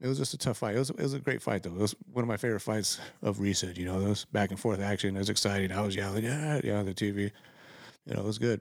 it 0.00 0.06
was 0.08 0.18
just 0.18 0.34
a 0.34 0.38
tough 0.38 0.58
fight. 0.58 0.76
It 0.76 0.78
was, 0.78 0.90
it 0.90 0.98
was 1.00 1.14
a 1.14 1.18
great 1.18 1.42
fight 1.42 1.62
though. 1.62 1.70
It 1.70 1.78
was 1.78 1.94
one 2.12 2.22
of 2.22 2.28
my 2.28 2.36
favorite 2.36 2.60
fights 2.60 3.00
of 3.22 3.40
recent. 3.40 3.76
You 3.76 3.86
know, 3.86 3.98
was 3.98 4.24
back 4.26 4.50
and 4.50 4.58
forth 4.58 4.80
action. 4.80 5.16
It 5.16 5.18
was 5.18 5.30
exciting. 5.30 5.72
I 5.72 5.80
was 5.80 5.96
yelling, 5.96 6.24
yeah, 6.24 6.60
yeah, 6.62 6.78
on 6.78 6.86
the 6.86 6.94
TV. 6.94 7.30
You 8.06 8.14
know, 8.14 8.20
it 8.20 8.26
was 8.26 8.38
good. 8.38 8.60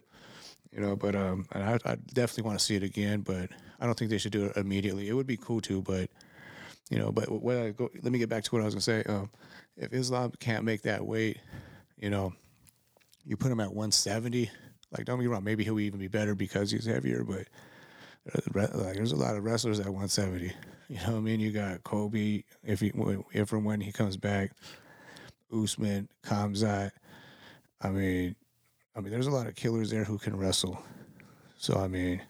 You 0.71 0.81
know, 0.81 0.95
but 0.95 1.15
um, 1.15 1.45
and 1.51 1.63
I, 1.63 1.79
I 1.85 1.95
definitely 2.13 2.43
want 2.43 2.59
to 2.59 2.65
see 2.65 2.75
it 2.75 2.83
again. 2.83 3.21
But 3.21 3.49
I 3.79 3.85
don't 3.85 3.97
think 3.97 4.11
they 4.11 4.17
should 4.17 4.31
do 4.31 4.45
it 4.45 4.57
immediately. 4.57 5.07
It 5.07 5.13
would 5.13 5.27
be 5.27 5.37
cool 5.37 5.61
too, 5.61 5.81
but 5.81 6.09
you 6.89 6.97
know, 6.97 7.11
but 7.11 7.29
what 7.29 7.57
I 7.57 7.69
go, 7.71 7.89
let 8.01 8.11
me 8.11 8.19
get 8.19 8.29
back 8.29 8.43
to 8.43 8.51
what 8.51 8.61
I 8.61 8.65
was 8.65 8.73
gonna 8.73 8.81
say. 8.81 9.03
Um, 9.03 9.29
if 9.75 9.93
Islam 9.93 10.31
can't 10.39 10.63
make 10.63 10.81
that 10.83 11.05
weight, 11.05 11.37
you 11.97 12.09
know, 12.09 12.33
you 13.25 13.37
put 13.37 13.51
him 13.51 13.59
at 13.59 13.67
170. 13.67 14.49
Like, 14.91 15.05
don't 15.05 15.19
me 15.19 15.27
wrong, 15.27 15.43
maybe 15.43 15.63
he'll 15.63 15.79
even 15.79 15.99
be 15.99 16.07
better 16.07 16.33
because 16.33 16.71
he's 16.71 16.85
heavier. 16.85 17.23
But 17.23 17.47
like, 18.53 18.95
there's 18.95 19.11
a 19.11 19.17
lot 19.17 19.35
of 19.35 19.43
wrestlers 19.43 19.79
at 19.79 19.85
170. 19.85 20.53
You 20.89 20.95
know 20.95 21.13
what 21.13 21.17
I 21.17 21.19
mean? 21.19 21.39
You 21.39 21.51
got 21.51 21.83
Kobe 21.83 22.43
if 22.63 22.79
he 22.79 22.93
if 23.33 23.51
and 23.51 23.65
when 23.65 23.81
he 23.81 23.91
comes 23.91 24.15
back, 24.15 24.51
Usman, 25.51 26.07
Khamzat. 26.25 26.91
I 27.81 27.89
mean, 27.89 28.35
I 28.95 29.01
mean, 29.01 29.11
there's 29.11 29.27
a 29.27 29.31
lot 29.31 29.47
of 29.47 29.55
killers 29.55 29.89
there 29.89 30.05
who 30.05 30.17
can 30.17 30.37
wrestle. 30.37 30.81
So 31.57 31.77
I 31.77 31.87
mean, 31.87 32.21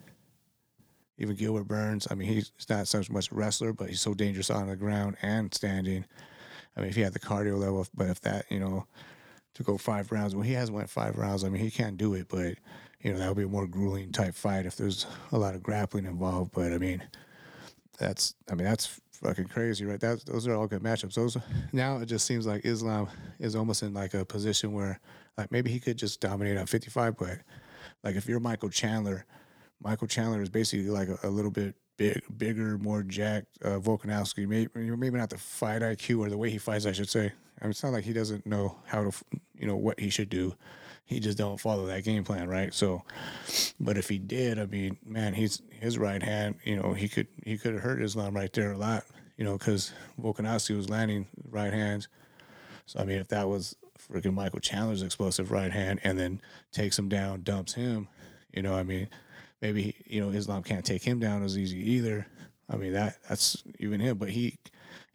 even 1.18 1.36
Gilbert 1.36 1.68
Burns. 1.68 2.08
I 2.10 2.16
mean, 2.16 2.28
he's 2.28 2.52
not 2.70 2.88
so 2.88 3.04
much 3.10 3.32
wrestler, 3.32 3.74
but 3.74 3.90
he's 3.90 4.02
so 4.02 4.14
dangerous 4.14 4.50
on 4.50 4.68
the 4.68 4.76
ground 4.76 5.18
and 5.22 5.54
standing. 5.54 6.06
I 6.76 6.82
mean, 6.82 6.90
if 6.90 6.96
he 6.96 7.02
had 7.02 7.14
the 7.14 7.20
cardio 7.20 7.58
level, 7.58 7.88
but 7.94 8.08
if 8.08 8.22
that, 8.22 8.46
you 8.50 8.60
know, 8.60 8.86
to 9.56 9.64
go 9.64 9.78
five 9.78 10.12
rounds, 10.12 10.36
well, 10.36 10.44
he 10.44 10.54
has 10.54 10.70
went 10.70 10.90
five 10.90 11.18
rounds. 11.18 11.44
I 11.44 11.50
mean, 11.50 11.62
he 11.62 11.72
can't 11.72 11.98
do 11.98 12.14
it, 12.14 12.28
but 12.30 12.56
you 13.02 13.14
know 13.14 13.20
that 13.20 13.28
would 13.28 13.38
be 13.38 13.44
a 13.44 13.48
more 13.48 13.68
grueling 13.68 14.12
type 14.12 14.36
fight 14.36 14.66
if 14.66 14.76
there's 14.76 15.06
a 15.32 15.38
lot 15.38 15.56
of 15.56 15.64
grappling 15.64 16.06
involved. 16.06 16.52
But 16.54 16.74
I 16.74 16.78
mean, 16.78 17.04
that's 17.98 18.36
I 18.50 18.56
mean 18.56 18.66
that's 18.66 19.00
fucking 19.12 19.48
crazy, 19.48 19.86
right? 19.86 20.00
That 20.00 20.26
those 20.26 20.48
are 20.48 20.56
all 20.56 20.68
good 20.68 20.84
matchups. 20.84 21.16
Those 21.16 21.38
now 21.72 21.98
it 21.98 22.06
just 22.06 22.26
seems 22.26 22.46
like 22.46 22.66
Islam 22.66 23.08
is 23.40 23.56
almost 23.56 23.84
in 23.84 23.94
like 23.94 24.14
a 24.14 24.26
position 24.26 24.74
where 24.74 25.00
like 25.38 25.52
maybe 25.52 25.70
he 25.70 25.80
could 25.80 25.98
just 25.98 26.20
dominate 26.22 26.58
at 26.58 26.70
55, 26.70 27.18
but 27.18 27.40
like 28.04 28.16
if 28.16 28.28
you're 28.28 28.40
Michael 28.40 28.70
Chandler 28.70 29.26
Michael 29.82 30.08
Chandler 30.08 30.42
is 30.42 30.50
basically 30.50 30.90
like 30.90 31.10
a, 31.10 31.20
a 31.24 31.30
little 31.30 31.52
bit 31.52 31.76
big, 31.98 32.22
bigger, 32.38 32.78
more 32.78 33.04
jacked 33.04 33.58
uh, 33.64 33.80
Volkanovski. 33.80 34.48
Maybe 34.48 34.70
maybe 34.76 35.18
not 35.18 35.30
the 35.30 35.38
fight 35.38 35.82
IQ 35.82 36.20
or 36.20 36.30
the 36.30 36.38
way 36.38 36.50
he 36.50 36.58
fights, 36.58 36.86
I 36.86 36.92
should 36.92 37.10
say. 37.10 37.32
I 37.60 37.66
mean, 37.66 37.72
it's 37.72 37.84
not 37.84 37.94
like 37.94 38.04
he 38.04 38.14
doesn't 38.14 38.46
know 38.46 38.78
how 38.86 39.04
to, 39.04 39.12
you 39.56 39.68
know, 39.68 39.76
what 39.76 40.00
he 40.00 40.10
should 40.10 40.30
do. 40.30 40.56
He 41.08 41.20
just 41.20 41.38
don't 41.38 41.60
follow 41.60 41.86
that 41.88 42.04
game 42.04 42.24
plan, 42.24 42.50
right? 42.50 42.74
So, 42.74 43.02
but 43.80 43.98
if 43.98 44.10
he 44.10 44.20
did, 44.20 44.60
I 44.60 44.66
mean, 44.66 44.98
man, 45.06 45.34
he's 45.34 45.62
his 45.70 45.98
right 45.98 46.22
hand. 46.22 46.56
You 46.64 46.76
know, 46.76 46.94
he 46.94 47.08
could 47.08 47.28
he 47.44 47.58
could 47.58 47.74
have 47.74 47.82
hurt 47.82 48.02
Islam 48.02 48.36
right 48.36 48.52
there 48.52 48.74
a 48.74 48.78
lot. 48.78 49.06
You 49.38 49.46
know, 49.46 49.58
because 49.58 49.94
Volkanovski 50.22 50.76
was 50.76 50.90
landing 50.90 51.28
right 51.50 51.72
hands. 51.72 52.10
So 52.86 53.00
I 53.00 53.06
mean, 53.06 53.20
if 53.20 53.30
that 53.30 53.48
was 53.48 53.76
freaking 53.98 54.34
Michael 54.34 54.60
Chandler's 54.60 55.02
explosive 55.02 55.50
right 55.50 55.72
hand, 55.72 56.02
and 56.04 56.20
then 56.20 56.42
takes 56.72 57.00
him 57.00 57.08
down, 57.08 57.42
dumps 57.42 57.74
him, 57.74 58.10
you 58.54 58.62
know, 58.62 58.76
I 58.76 58.84
mean 58.84 59.08
maybe 59.62 59.96
you 60.06 60.22
know 60.22 60.30
Islam 60.30 60.64
can't 60.64 60.86
take 60.86 61.04
him 61.04 61.20
down 61.20 61.44
as 61.44 61.58
easy 61.58 61.78
either. 61.94 62.28
I 62.70 62.76
mean 62.76 62.94
that 62.94 63.18
that's 63.30 63.64
even 63.80 64.00
him, 64.00 64.18
but 64.18 64.30
he, 64.30 64.58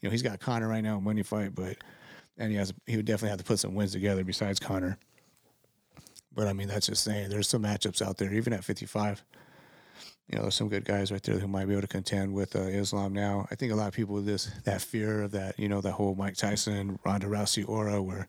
you 0.00 0.08
know, 0.08 0.10
he's 0.10 0.22
got 0.22 0.40
Conor 0.40 0.68
right 0.68 0.82
now, 0.82 1.00
money 1.00 1.22
fight, 1.22 1.54
but 1.54 1.76
and 2.38 2.50
he 2.50 2.56
has 2.56 2.72
he 2.86 2.96
would 2.96 3.06
definitely 3.06 3.30
have 3.30 3.38
to 3.38 3.44
put 3.44 3.58
some 3.58 3.74
wins 3.74 3.92
together 3.92 4.24
besides 4.24 4.58
Conor. 4.58 4.98
But 6.34 6.48
I 6.48 6.52
mean 6.52 6.68
that's 6.68 6.86
just 6.86 7.04
saying 7.04 7.28
there's 7.28 7.48
some 7.48 7.62
matchups 7.62 8.02
out 8.02 8.16
there 8.16 8.32
even 8.32 8.52
at 8.52 8.64
55. 8.64 9.22
You 10.28 10.36
know, 10.36 10.42
there's 10.42 10.54
some 10.54 10.68
good 10.68 10.84
guys 10.84 11.12
right 11.12 11.22
there 11.22 11.38
who 11.38 11.48
might 11.48 11.66
be 11.66 11.72
able 11.72 11.82
to 11.82 11.88
contend 11.88 12.32
with 12.32 12.56
uh, 12.56 12.60
Islam 12.60 13.12
now. 13.12 13.46
I 13.50 13.54
think 13.54 13.72
a 13.72 13.74
lot 13.74 13.88
of 13.88 13.94
people 13.94 14.14
with 14.14 14.26
this 14.26 14.50
that 14.64 14.80
fear 14.80 15.22
of 15.22 15.32
that, 15.32 15.58
you 15.58 15.68
know, 15.68 15.80
that 15.80 15.92
whole 15.92 16.14
Mike 16.14 16.36
Tyson, 16.36 16.98
Ronda 17.04 17.26
Rousey 17.26 17.68
aura 17.68 18.00
where 18.00 18.28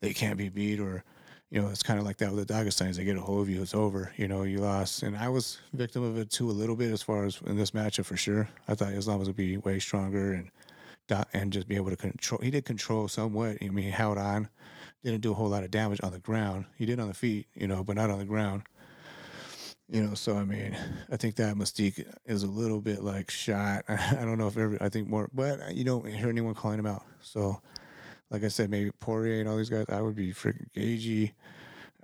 they 0.00 0.14
can't 0.14 0.38
be 0.38 0.48
beat 0.48 0.80
or 0.80 1.04
you 1.50 1.62
know, 1.62 1.68
it's 1.68 1.84
kind 1.84 2.00
of 2.00 2.04
like 2.04 2.16
that 2.16 2.32
with 2.32 2.48
the 2.48 2.52
Dagestans. 2.52 2.96
They 2.96 3.04
get 3.04 3.16
a 3.16 3.20
hold 3.20 3.42
of 3.42 3.48
you, 3.48 3.62
it's 3.62 3.74
over. 3.74 4.12
You 4.16 4.26
know, 4.26 4.42
you 4.42 4.58
lost. 4.58 5.04
And 5.04 5.16
I 5.16 5.28
was 5.28 5.58
victim 5.72 6.02
of 6.02 6.18
it 6.18 6.30
too 6.30 6.50
a 6.50 6.52
little 6.52 6.74
bit 6.74 6.90
as 6.90 7.00
far 7.00 7.24
as 7.26 7.40
in 7.46 7.56
this 7.56 7.70
matchup 7.70 8.06
for 8.06 8.16
sure. 8.16 8.48
I 8.66 8.74
thought 8.74 8.92
Islam 8.92 9.20
was 9.20 9.28
going 9.28 9.36
to 9.36 9.42
be 9.42 9.56
way 9.58 9.78
stronger 9.78 10.32
and 10.32 10.50
and 11.32 11.52
just 11.52 11.68
be 11.68 11.76
able 11.76 11.90
to 11.90 11.96
control. 11.96 12.40
He 12.42 12.50
did 12.50 12.64
control 12.64 13.08
somewhat. 13.08 13.58
I 13.62 13.68
mean, 13.68 13.84
he 13.84 13.90
held 13.90 14.18
on, 14.18 14.48
didn't 15.10 15.22
do 15.22 15.32
a 15.32 15.34
whole 15.34 15.48
lot 15.48 15.64
of 15.64 15.70
damage 15.70 16.00
on 16.02 16.12
the 16.12 16.18
ground. 16.18 16.66
He 16.76 16.86
did 16.86 17.00
on 17.00 17.08
the 17.08 17.14
feet, 17.14 17.46
you 17.54 17.66
know, 17.66 17.84
but 17.84 17.96
not 17.96 18.10
on 18.10 18.18
the 18.18 18.24
ground. 18.24 18.62
You 19.88 20.02
know, 20.02 20.14
so 20.14 20.36
I 20.36 20.44
mean, 20.44 20.76
I 21.10 21.16
think 21.16 21.36
that 21.36 21.56
Mystique 21.56 22.04
is 22.24 22.42
a 22.42 22.46
little 22.46 22.80
bit 22.80 23.02
like 23.02 23.30
shot. 23.30 23.84
I 23.88 24.22
don't 24.22 24.38
know 24.38 24.48
if 24.48 24.56
every, 24.56 24.80
I 24.80 24.88
think 24.88 25.08
more, 25.08 25.28
but 25.32 25.74
you 25.74 25.84
don't 25.84 26.06
hear 26.06 26.28
anyone 26.28 26.54
calling 26.54 26.78
him 26.78 26.86
out. 26.86 27.04
So 27.20 27.60
like 28.30 28.44
I 28.44 28.48
said, 28.48 28.70
maybe 28.70 28.90
Poirier 28.98 29.40
and 29.40 29.48
all 29.48 29.56
these 29.56 29.70
guys, 29.70 29.86
I 29.88 30.00
would 30.00 30.16
be 30.16 30.32
freaking 30.32 30.66
Gaethje. 30.74 31.32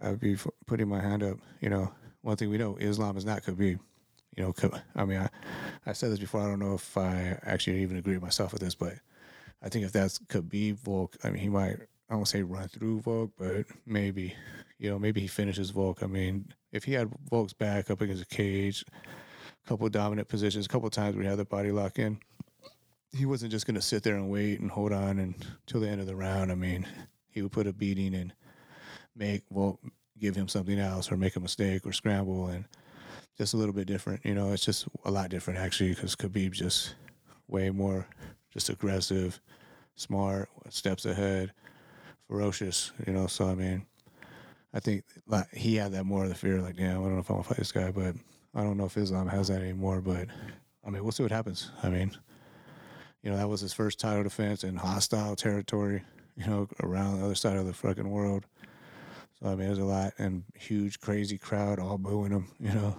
I 0.00 0.10
would 0.10 0.20
be 0.20 0.34
f- 0.34 0.46
putting 0.66 0.88
my 0.88 1.00
hand 1.00 1.22
up. 1.22 1.38
You 1.60 1.70
know, 1.70 1.92
one 2.22 2.36
thing 2.36 2.50
we 2.50 2.58
know, 2.58 2.76
Islam 2.76 3.16
is 3.16 3.24
not 3.24 3.42
Khabib. 3.42 3.80
You 4.36 4.44
know, 4.44 4.54
I 4.94 5.04
mean, 5.04 5.18
I, 5.18 5.28
I 5.86 5.92
said 5.92 6.12
this 6.12 6.18
before. 6.18 6.40
I 6.40 6.46
don't 6.46 6.60
know 6.60 6.74
if 6.74 6.96
I 6.96 7.38
actually 7.42 7.82
even 7.82 7.96
agree 7.96 8.14
with 8.14 8.22
myself 8.22 8.52
with 8.52 8.62
this, 8.62 8.74
but 8.74 8.94
I 9.62 9.68
think 9.68 9.84
if 9.84 9.92
that's 9.92 10.18
Khabib 10.20 10.78
Volk, 10.78 11.16
I 11.24 11.30
mean, 11.30 11.42
he 11.42 11.48
might, 11.48 11.78
I 12.10 12.16
won't 12.16 12.26
say 12.28 12.42
run 12.42 12.68
through 12.68 13.00
Volk, 13.00 13.30
but 13.38 13.66
maybe, 13.86 14.34
you 14.78 14.90
know, 14.90 14.98
maybe 14.98 15.20
he 15.20 15.28
finishes 15.28 15.70
Volk. 15.70 16.02
I 16.02 16.06
mean, 16.06 16.52
if 16.72 16.82
he 16.82 16.92
had 16.92 17.08
Volk's 17.30 17.52
back 17.52 17.88
up 17.88 18.00
against 18.00 18.24
a 18.24 18.26
cage, 18.26 18.84
a 19.64 19.68
couple 19.68 19.88
dominant 19.88 20.28
positions, 20.28 20.66
a 20.66 20.68
couple 20.68 20.90
times 20.90 21.16
he 21.16 21.24
had 21.24 21.38
the 21.38 21.44
body 21.44 21.70
lock 21.70 22.00
in, 22.00 22.18
he 23.12 23.26
wasn't 23.26 23.52
just 23.52 23.64
going 23.64 23.76
to 23.76 23.80
sit 23.80 24.02
there 24.02 24.16
and 24.16 24.28
wait 24.28 24.58
and 24.58 24.72
hold 24.72 24.92
on 24.92 25.18
until 25.20 25.80
the 25.80 25.88
end 25.88 26.00
of 26.00 26.08
the 26.08 26.16
round. 26.16 26.50
I 26.50 26.56
mean, 26.56 26.84
he 27.28 27.42
would 27.42 27.52
put 27.52 27.68
a 27.68 27.72
beating 27.72 28.14
and 28.14 28.32
make 29.14 29.42
well 29.48 29.78
give 30.18 30.34
him 30.34 30.48
something 30.48 30.78
else 30.78 31.10
or 31.10 31.16
make 31.16 31.36
a 31.36 31.40
mistake 31.40 31.86
or 31.86 31.92
scramble 31.92 32.48
and 32.48 32.64
just 33.38 33.54
a 33.54 33.56
little 33.56 33.72
bit 33.72 33.86
different. 33.86 34.24
You 34.24 34.34
know, 34.34 34.52
it's 34.52 34.64
just 34.64 34.86
a 35.04 35.10
lot 35.10 35.30
different 35.30 35.60
actually 35.60 35.90
because 35.90 36.16
Khabib 36.16 36.52
just 36.52 36.94
way 37.48 37.70
more 37.70 38.06
just 38.52 38.68
aggressive, 38.68 39.40
smart, 39.94 40.48
steps 40.68 41.06
ahead, 41.06 41.52
ferocious. 42.30 42.92
You 43.06 43.12
know, 43.12 43.26
so 43.26 43.48
I 43.48 43.54
mean, 43.54 43.84
I 44.72 44.80
think 44.80 45.04
like, 45.26 45.52
he 45.52 45.74
had 45.76 45.92
that 45.92 46.04
more 46.04 46.22
of 46.22 46.28
the 46.28 46.34
fear. 46.34 46.62
Like, 46.62 46.78
yeah, 46.78 46.92
I 46.92 46.94
don't 46.94 47.14
know 47.14 47.20
if 47.20 47.28
I'm 47.28 47.36
gonna 47.36 47.48
fight 47.48 47.58
this 47.58 47.72
guy, 47.72 47.90
but 47.90 48.14
I 48.54 48.62
don't 48.62 48.76
know 48.76 48.86
if 48.86 48.96
Islam 48.96 49.28
has 49.28 49.48
that 49.48 49.60
anymore. 49.60 50.00
But 50.00 50.28
I 50.86 50.90
mean, 50.90 51.02
we'll 51.02 51.12
see 51.12 51.22
what 51.22 51.32
happens. 51.32 51.70
I 51.82 51.90
mean 51.90 52.16
you 53.22 53.30
know, 53.30 53.36
that 53.36 53.48
was 53.48 53.60
his 53.60 53.72
first 53.72 53.98
title 54.00 54.22
defense 54.22 54.64
in 54.64 54.76
hostile 54.76 55.36
territory, 55.36 56.02
you 56.36 56.46
know, 56.46 56.68
around 56.82 57.18
the 57.18 57.24
other 57.24 57.34
side 57.34 57.56
of 57.56 57.66
the 57.66 57.72
fucking 57.72 58.08
world. 58.08 58.46
So 59.40 59.48
I 59.48 59.54
mean, 59.54 59.66
there's 59.66 59.78
a 59.78 59.84
lot 59.84 60.14
and 60.18 60.44
huge, 60.54 61.00
crazy 61.00 61.38
crowd 61.38 61.78
all 61.78 61.98
booing 61.98 62.32
him. 62.32 62.48
You 62.58 62.72
know, 62.72 62.96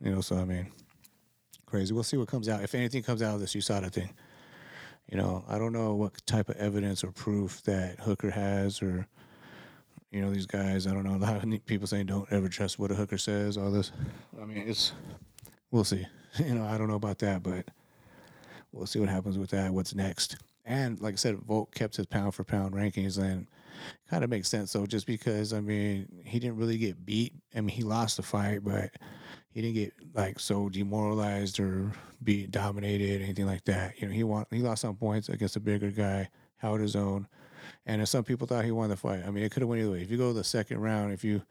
You 0.00 0.14
know, 0.14 0.20
so 0.20 0.36
I 0.36 0.44
mean, 0.44 0.66
crazy. 1.66 1.94
We'll 1.94 2.02
see 2.02 2.16
what 2.16 2.28
comes 2.28 2.48
out. 2.48 2.62
If 2.62 2.74
anything 2.74 3.02
comes 3.02 3.22
out 3.22 3.34
of 3.34 3.40
this 3.40 3.54
USADA 3.54 3.92
thing, 3.92 4.10
you 5.12 5.18
know, 5.18 5.44
I 5.46 5.58
don't 5.58 5.74
know 5.74 5.94
what 5.94 6.24
type 6.24 6.48
of 6.48 6.56
evidence 6.56 7.04
or 7.04 7.12
proof 7.12 7.62
that 7.64 8.00
Hooker 8.00 8.30
has, 8.30 8.80
or 8.80 9.06
you 10.10 10.22
know, 10.22 10.30
these 10.30 10.46
guys. 10.46 10.86
I 10.86 10.94
don't 10.94 11.04
know. 11.04 11.14
A 11.16 11.18
lot 11.18 11.44
of 11.44 11.66
people 11.66 11.86
saying 11.86 12.06
don't 12.06 12.32
ever 12.32 12.48
trust 12.48 12.78
what 12.78 12.90
a 12.90 12.94
hooker 12.94 13.18
says. 13.18 13.58
All 13.58 13.70
this. 13.70 13.92
I 14.40 14.46
mean, 14.46 14.64
it's. 14.66 14.92
We'll 15.70 15.84
see. 15.84 16.06
You 16.38 16.54
know, 16.54 16.64
I 16.64 16.78
don't 16.78 16.88
know 16.88 16.94
about 16.94 17.18
that, 17.18 17.42
but 17.42 17.66
we'll 18.72 18.86
see 18.86 18.98
what 18.98 19.10
happens 19.10 19.36
with 19.36 19.50
that. 19.50 19.70
What's 19.70 19.94
next? 19.94 20.38
And 20.64 20.98
like 20.98 21.12
I 21.12 21.16
said, 21.16 21.36
Volk 21.36 21.74
kept 21.74 21.96
his 21.96 22.06
pound 22.06 22.34
for 22.34 22.42
pound 22.42 22.72
rankings, 22.72 23.18
and 23.18 23.46
kind 24.08 24.24
of 24.24 24.30
makes 24.30 24.48
sense. 24.48 24.70
So 24.70 24.86
just 24.86 25.06
because 25.06 25.52
I 25.52 25.60
mean, 25.60 26.08
he 26.24 26.38
didn't 26.38 26.56
really 26.56 26.78
get 26.78 27.04
beat. 27.04 27.34
I 27.54 27.60
mean, 27.60 27.68
he 27.68 27.82
lost 27.82 28.16
the 28.16 28.22
fight, 28.22 28.64
but 28.64 28.92
he 29.52 29.60
didn't 29.60 29.74
get 29.74 29.92
like 30.14 30.40
so 30.40 30.68
demoralized 30.68 31.60
or 31.60 31.92
be 32.22 32.46
dominated, 32.46 33.22
anything 33.22 33.46
like 33.46 33.64
that. 33.64 34.00
You 34.00 34.08
know, 34.08 34.14
he 34.14 34.24
won. 34.24 34.46
He 34.50 34.58
lost 34.58 34.82
some 34.82 34.96
points 34.96 35.28
against 35.28 35.56
a 35.56 35.60
bigger 35.60 35.90
guy, 35.90 36.30
held 36.56 36.80
his 36.80 36.96
own, 36.96 37.28
and 37.86 38.06
some 38.08 38.24
people 38.24 38.46
thought 38.46 38.64
he 38.64 38.70
won 38.70 38.90
the 38.90 38.96
fight. 38.96 39.22
I 39.26 39.30
mean, 39.30 39.44
it 39.44 39.52
could 39.52 39.62
have 39.62 39.68
went 39.68 39.82
either 39.82 39.92
way. 39.92 40.02
If 40.02 40.10
you 40.10 40.16
go 40.16 40.32
the 40.32 40.44
second 40.44 40.80
round, 40.80 41.12
if 41.12 41.22
you 41.22 41.42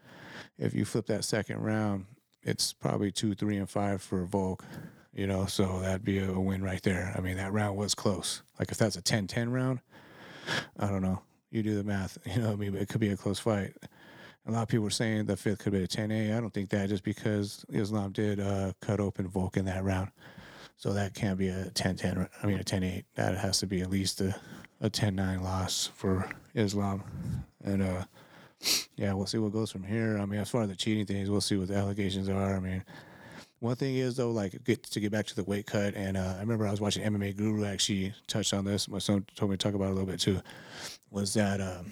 if 0.58 0.74
you 0.74 0.84
flip 0.86 1.06
that 1.08 1.24
second 1.24 1.60
round, 1.60 2.06
it's 2.44 2.74
probably 2.74 3.12
two, 3.12 3.36
three, 3.36 3.58
and 3.58 3.70
five 3.70 4.02
for 4.02 4.26
Volk. 4.26 4.64
You 5.14 5.28
know, 5.28 5.46
so 5.46 5.82
that'd 5.82 6.06
be 6.06 6.20
a 6.20 6.32
win 6.32 6.64
right 6.64 6.82
there. 6.82 7.14
I 7.18 7.22
mean, 7.22 7.36
that 7.38 7.52
round 7.52 7.78
was 7.78 7.94
close. 7.94 8.42
Like 8.58 8.72
if 8.72 8.78
that's 8.78 8.96
a 8.96 9.02
10-10 9.02 9.52
round, 9.52 9.82
I 10.80 10.88
don't 10.88 11.02
know. 11.02 11.22
You 11.50 11.64
do 11.64 11.76
the 11.76 11.84
math. 11.84 12.18
You 12.26 12.42
know, 12.42 12.54
I 12.54 12.56
mean, 12.56 12.76
it 12.76 12.88
could 12.88 13.02
be 13.02 13.10
a 13.10 13.18
close 13.18 13.38
fight. 13.38 13.74
A 14.48 14.52
lot 14.52 14.64
of 14.64 14.68
people 14.70 14.84
were 14.84 14.90
saying 14.90 15.26
the 15.26 15.38
fifth 15.38 15.60
could 15.60 15.74
be 15.74 15.84
a 15.84 15.88
10A. 15.88 16.36
I 16.36 16.40
don't 16.40 16.54
think 16.54 16.70
that 16.72 16.90
just 16.90 17.04
because 17.04 17.64
Islam 17.72 18.12
did 18.12 18.40
uh, 18.40 18.74
cut 18.82 19.00
open 19.00 19.28
Volk 19.28 19.56
in 19.58 19.66
that 19.66 19.84
round. 19.84 20.12
So 20.78 20.94
that 20.94 21.14
can't 21.14 21.38
be 21.38 21.50
a 21.50 21.70
10 21.70 21.96
10. 21.98 22.28
I 22.42 22.48
mean, 22.48 22.58
a 22.58 22.64
10 22.64 22.84
8. 22.84 23.06
That 23.16 23.38
has 23.38 23.60
to 23.60 23.68
be 23.68 23.82
at 23.82 23.92
least 23.92 24.20
a, 24.20 24.36
a 24.80 24.90
10 24.90 25.16
9 25.16 25.44
loss 25.44 25.92
for 25.94 26.28
Islam. 26.56 27.04
And 27.64 27.84
uh, 27.84 28.06
yeah, 28.96 29.14
we'll 29.14 29.28
see 29.28 29.38
what 29.38 29.54
goes 29.54 29.72
from 29.72 29.84
here. 29.84 30.18
I 30.18 30.26
mean, 30.26 30.40
as 30.40 30.50
far 30.50 30.64
as 30.64 30.70
the 30.70 30.76
cheating 30.76 31.06
things, 31.06 31.30
we'll 31.30 31.42
see 31.42 31.56
what 31.56 31.68
the 31.68 31.76
allegations 31.76 32.30
are. 32.30 32.56
I 32.56 32.60
mean, 32.60 32.84
one 33.60 33.76
thing 33.76 33.96
is 33.96 34.16
though, 34.18 34.32
like 34.32 34.64
get 34.64 34.82
to 34.84 35.00
get 35.00 35.12
back 35.12 35.28
to 35.28 35.36
the 35.36 35.44
weight 35.44 35.68
cut, 35.68 35.94
and 35.94 36.18
uh, 36.18 36.34
I 36.38 36.40
remember 36.40 36.68
I 36.68 36.72
was 36.72 36.82
watching 36.82 37.04
MMA 37.04 37.38
Guru 37.38 37.64
actually 37.64 38.14
touched 38.26 38.54
on 38.56 38.66
this. 38.66 38.88
My 38.88 38.98
son 38.98 39.24
told 39.36 39.52
me 39.52 39.58
to 39.58 39.64
talk 39.64 39.76
about 39.76 39.86
it 39.86 39.92
a 39.92 39.94
little 39.94 40.10
bit 40.10 40.20
too. 40.20 40.42
Was 41.12 41.36
that 41.36 41.62
um, 41.62 41.92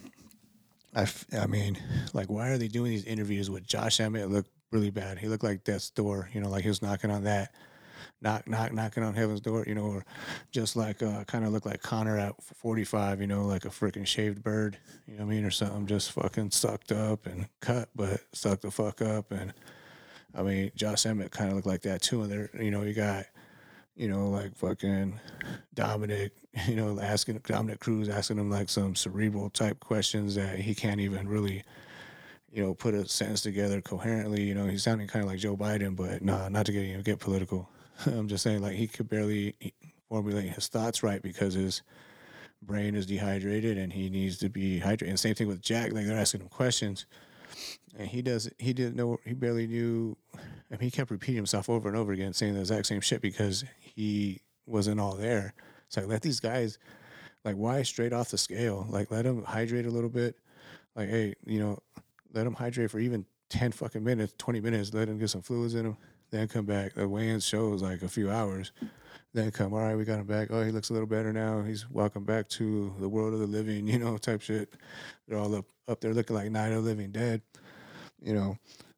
I, 0.96 1.08
I 1.38 1.46
mean, 1.46 1.78
like, 2.14 2.30
why 2.30 2.50
are 2.50 2.58
they 2.58 2.68
doing 2.68 2.92
these 2.92 3.06
interviews 3.06 3.50
with 3.50 3.66
Josh 3.66 4.00
Emmett? 4.00 4.24
It 4.24 4.30
looked 4.30 4.50
really 4.72 4.90
bad. 4.90 5.20
He 5.20 5.28
looked 5.28 5.44
like 5.44 5.64
death's 5.64 5.90
door, 5.90 6.30
you 6.34 6.42
know, 6.42 6.50
like 6.50 6.64
he 6.64 6.70
was 6.70 6.82
knocking 6.82 7.12
on 7.12 7.24
that, 7.26 7.54
knock, 8.22 8.48
knock, 8.48 8.74
knocking 8.74 9.04
on 9.04 9.14
heaven's 9.14 9.42
door, 9.42 9.64
you 9.68 9.76
know, 9.76 9.86
or 9.86 10.06
just 10.52 10.76
like, 10.76 11.02
uh, 11.02 11.24
kind 11.26 11.46
of 11.46 11.52
looked 11.52 11.66
like 11.66 11.82
Conor 11.82 12.18
at 12.18 12.42
45, 12.42 13.22
you 13.22 13.28
know, 13.28 13.46
like 13.46 13.66
a 13.66 13.70
freaking 13.70 14.06
shaved 14.06 14.44
bird, 14.44 14.78
you 15.08 15.16
know 15.16 15.26
what 15.26 15.32
I 15.32 15.36
mean, 15.36 15.46
or 15.46 15.52
something, 15.52 15.86
just 15.88 16.12
fucking 16.12 16.52
sucked 16.52 16.92
up 16.92 17.26
and 17.26 17.48
cut, 17.62 17.90
but 17.96 18.22
sucked 18.34 18.64
the 18.64 18.72
fuck 18.72 19.02
up. 19.02 19.32
And 19.32 19.54
I 20.34 20.42
mean, 20.44 20.72
Josh 20.76 21.06
Emmett 21.06 21.32
kind 21.32 21.50
of 21.50 21.56
looked 21.56 21.68
like 21.68 21.82
that 21.84 22.02
too. 22.02 22.24
And 22.24 22.32
there, 22.32 22.50
you 22.60 22.72
know, 22.72 22.82
you 22.82 22.94
got, 22.94 23.26
you 23.96 24.08
know, 24.08 24.30
like 24.30 24.56
fucking 24.56 25.20
Dominick, 25.74 26.32
you 26.68 26.76
know, 26.76 27.00
asking 27.00 27.40
Dominick 27.46 27.80
Cruz 27.80 28.10
asking 28.10 28.38
him 28.38 28.50
like 28.50 28.70
some 28.70 28.96
cerebral 28.96 29.50
type 29.50 29.80
questions 29.80 30.36
that 30.36 30.60
he 30.60 30.74
can't 30.74 31.00
even 31.00 31.28
really, 31.28 31.64
you 32.52 32.64
know, 32.64 32.74
put 32.74 32.94
a 32.94 33.08
sentence 33.08 33.42
together 33.42 33.82
coherently. 33.82 34.44
You 34.44 34.56
know, 34.56 34.66
he's 34.66 34.84
sounding 34.84 35.08
kind 35.08 35.24
of 35.24 35.30
like 35.30 35.40
Joe 35.40 35.56
Biden, 35.56 35.96
but 35.96 36.22
nah, 36.22 36.50
not 36.50 36.66
to 36.66 36.72
get 36.72 36.86
you 36.86 36.98
know, 36.98 37.04
get 37.04 37.20
political. 37.20 37.70
I'm 38.06 38.28
just 38.28 38.44
saying 38.44 38.62
like 38.62 38.76
he 38.76 38.88
could 38.88 39.10
barely 39.10 39.56
formulate 40.08 40.50
his 40.52 40.68
thoughts 40.68 41.04
right 41.04 41.22
because 41.22 41.54
his 41.54 41.84
brain 42.62 42.96
is 42.96 43.06
dehydrated 43.06 43.78
and 43.78 43.94
he 43.94 44.10
needs 44.10 44.38
to 44.40 44.50
be 44.50 44.80
hydrated. 44.80 45.10
And 45.10 45.20
same 45.20 45.36
thing 45.36 45.48
with 45.48 45.62
Jack, 45.62 45.94
like 45.94 46.06
they're 46.06 46.18
asking 46.18 46.42
him 46.42 46.50
questions 46.50 47.06
and 47.98 48.08
he 48.08 48.22
does 48.22 48.50
he 48.58 48.74
didn't 48.74 48.96
know 48.96 49.20
he 49.26 49.34
barely 49.34 49.68
knew 49.68 50.16
mean 50.70 50.80
he 50.80 50.92
kept 50.92 51.12
repeating 51.12 51.36
himself 51.36 51.70
over 51.70 51.88
and 51.88 51.98
over 51.98 52.12
again 52.12 52.34
saying 52.34 52.54
the 52.54 52.60
exact 52.60 52.86
same 52.86 53.02
shit 53.02 53.22
because 53.22 53.66
he 53.80 54.40
wasn't 54.66 55.00
all 55.00 55.16
there. 55.16 55.54
So 55.90 56.02
like 56.02 56.10
let 56.10 56.22
these 56.22 56.40
guys 56.40 56.80
like 57.46 57.56
why 57.56 57.84
straight 57.84 58.14
off 58.14 58.32
the 58.32 58.38
scale? 58.38 58.88
Like 58.90 59.12
let 59.12 59.26
them 59.26 59.44
hydrate 59.44 59.86
a 59.86 59.92
little 59.92 60.10
bit. 60.10 60.36
Like 60.96 61.10
hey, 61.10 61.36
you 61.46 61.60
know, 61.60 61.80
let 62.34 62.44
them 62.46 62.54
hydrate 62.54 62.92
for 62.92 63.00
even 63.00 63.26
10 63.50 63.72
fucking 63.72 64.04
minutes, 64.04 64.34
20 64.38 64.62
minutes, 64.62 64.94
let 64.94 65.08
them 65.08 65.18
get 65.18 65.30
some 65.30 65.42
fluids 65.42 65.76
in 65.76 65.84
them, 65.84 65.98
then 66.32 66.48
come 66.48 66.66
back. 66.66 66.94
The 66.94 67.08
weigh-in 67.08 67.40
shows 67.40 67.82
like 67.82 68.04
a 68.04 68.08
few 68.08 68.30
hours. 68.30 68.72
Then 69.34 69.52
come, 69.52 69.74
all 69.74 69.80
right, 69.80 69.96
we 69.96 70.06
got 70.06 70.20
him 70.20 70.26
back. 70.26 70.50
Oh, 70.52 70.64
he 70.64 70.72
looks 70.72 70.90
a 70.90 70.94
little 70.94 71.08
better 71.08 71.32
now. 71.32 71.62
He's 71.62 71.90
welcome 71.90 72.24
back 72.24 72.48
to 72.50 72.94
the 73.00 73.10
world 73.10 73.34
of 73.34 73.40
the 73.40 73.48
living, 73.48 73.88
you 73.90 74.00
know, 74.00 74.18
type 74.18 74.42
shit. 74.42 74.74
They're 75.28 75.38
all 75.38 75.54
up, 75.56 75.66
up 75.88 76.02
there 76.02 76.14
looking 76.14 76.36
like 76.36 76.52
Night 76.52 76.72
of 76.72 76.84
the 76.84 76.90
Living 76.90 77.12
Dead 77.12 77.42
you 78.22 78.34
know. 78.34 78.58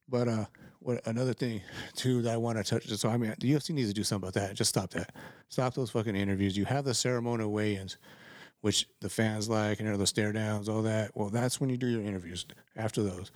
But 0.09 0.27
uh, 0.27 0.45
what 0.81 1.05
another 1.05 1.33
thing 1.33 1.61
too 1.95 2.21
that 2.23 2.33
I 2.33 2.37
want 2.37 2.57
to 2.57 2.63
touch. 2.63 2.87
So 2.87 3.09
I 3.09 3.17
mean, 3.17 3.33
the 3.39 3.53
UFC 3.53 3.69
needs 3.71 3.89
to 3.89 3.93
do 3.93 4.03
something 4.03 4.27
about 4.27 4.41
that. 4.41 4.55
Just 4.55 4.69
stop 4.69 4.89
that. 4.91 5.13
Stop 5.49 5.73
those 5.73 5.91
fucking 5.91 6.15
interviews. 6.15 6.57
You 6.57 6.65
have 6.65 6.85
the 6.85 6.93
ceremonial 6.93 7.51
weigh-ins, 7.51 7.97
which 8.61 8.87
the 8.99 9.09
fans 9.09 9.47
like, 9.47 9.79
and 9.79 9.87
you 9.87 9.91
know, 9.91 9.97
the 9.97 10.07
stare 10.07 10.31
downs, 10.31 10.67
all 10.67 10.81
that. 10.83 11.11
Well, 11.15 11.29
that's 11.29 11.61
when 11.61 11.69
you 11.69 11.77
do 11.77 11.87
your 11.87 12.01
interviews. 12.01 12.45
After 12.75 13.03
those, 13.03 13.31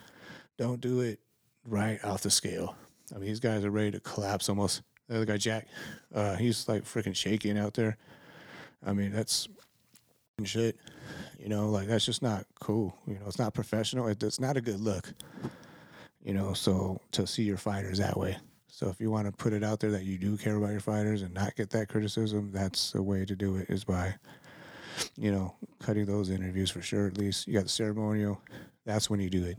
don't 0.58 0.81
do 0.81 1.01
it 1.01 1.19
right 1.67 2.03
off 2.03 2.21
the 2.21 2.31
scale. 2.31 2.75
I 3.13 3.19
mean, 3.19 3.27
these 3.27 3.39
guys 3.39 3.63
are 3.63 3.71
ready 3.71 3.91
to 3.91 3.99
collapse 3.99 4.49
almost. 4.49 4.81
The 5.08 5.17
other 5.17 5.25
guy, 5.25 5.38
Jack, 5.38 5.67
uh, 6.15 6.36
he's 6.36 6.67
like 6.67 6.84
freaking 6.84 7.15
shaking 7.15 7.60
out 7.60 7.75
there. 7.75 7.97
I 8.84 8.93
mean, 8.93 9.12
that's 9.12 9.47
shit. 10.43 10.77
You 11.39 11.49
know, 11.49 11.69
like 11.69 11.88
that's 11.88 12.05
just 12.05 12.23
not 12.23 12.45
cool. 12.60 12.97
You 13.05 13.15
know, 13.15 13.27
it's 13.27 13.38
not 13.38 13.53
professional. 13.53 14.08
it's 14.08 14.39
not 14.39 14.58
a 14.58 14.62
good 14.62 14.79
look 14.79 15.13
you 16.25 16.33
know, 16.33 16.53
so 16.53 16.99
to 17.11 17.27
see 17.27 17.43
your 17.43 17.57
fighters 17.57 17.99
that 17.99 18.17
way. 18.17 18.35
So 18.67 18.89
if 18.89 18.99
you 18.99 19.09
want 19.09 19.27
to 19.27 19.31
put 19.31 19.53
it 19.53 19.63
out 19.63 19.79
there 19.79 19.91
that 19.91 20.03
you 20.03 20.17
do 20.17 20.35
care 20.35 20.57
about 20.57 20.71
your 20.71 20.81
fighters 20.81 21.21
and 21.21 21.33
not 21.33 21.55
get 21.55 21.69
that 21.69 21.88
criticism, 21.88 22.49
that's 22.51 22.91
the 22.91 23.01
way 23.01 23.23
to 23.23 23.35
do 23.35 23.55
it 23.55 23.69
is 23.69 23.85
by, 23.85 24.15
you 25.15 25.31
know, 25.31 25.55
cutting 25.79 26.05
those 26.05 26.29
interviews 26.29 26.71
for 26.71 26.81
sure. 26.81 27.07
At 27.07 27.17
least 27.17 27.47
you 27.47 27.53
got 27.53 27.63
the 27.63 27.69
ceremonial. 27.69 28.41
That's 28.85 29.09
when 29.09 29.21
you 29.21 29.29
do 29.29 29.45
it. 29.45 29.57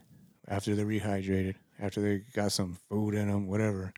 After 0.49 0.75
they're 0.75 0.85
rehydrated, 0.85 1.55
after 1.81 2.01
they 2.03 2.19
got 2.35 2.53
some 2.53 2.77
food 2.91 3.15
in 3.15 3.29
them, 3.29 3.47
whatever. 3.47 3.93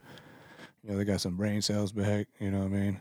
You 0.85 0.93
know, 0.93 0.99
they 0.99 1.05
got 1.05 1.21
some 1.21 1.37
brain 1.37 1.63
cells 1.63 1.91
back. 1.91 2.29
You 2.39 2.51
know 2.51 2.59
what 2.59 2.67
I 2.67 2.69
mean? 2.69 3.01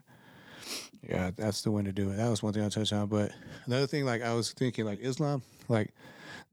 Yeah, 1.08 1.32
that's 1.36 1.62
the 1.62 1.71
way 1.71 1.84
to 1.84 1.91
do 1.91 2.10
it. 2.10 2.15
That 2.15 2.30
was 2.30 2.41
one 2.41 2.53
thing 2.53 2.63
I 2.63 2.69
touched 2.69 2.93
on. 2.93 3.08
But 3.08 3.32
another 3.65 3.88
thing, 3.88 4.06
like 4.06 4.23
I 4.23 4.34
was 4.34 4.53
thinking, 4.53 4.86
like 4.86 4.99
Islam, 5.01 5.43
like 5.67 5.93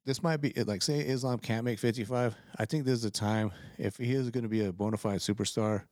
this 0.05 0.23
might 0.23 0.39
be 0.39 0.53
like 0.65 0.83
say 0.83 1.01
Islam 1.01 1.39
can't 1.39 1.65
make 1.65 1.79
55. 1.79 2.37
I 2.59 2.65
think 2.65 2.85
this 2.85 2.95
is 2.95 3.03
the 3.03 3.11
time 3.11 3.53
if 3.79 3.97
he 3.97 4.13
is 4.13 4.31
going 4.31 4.43
to 4.43 4.49
be 4.49 4.65
a 4.65 4.73
bona 4.73 4.97
fide 4.97 5.21
superstar, 5.21 5.83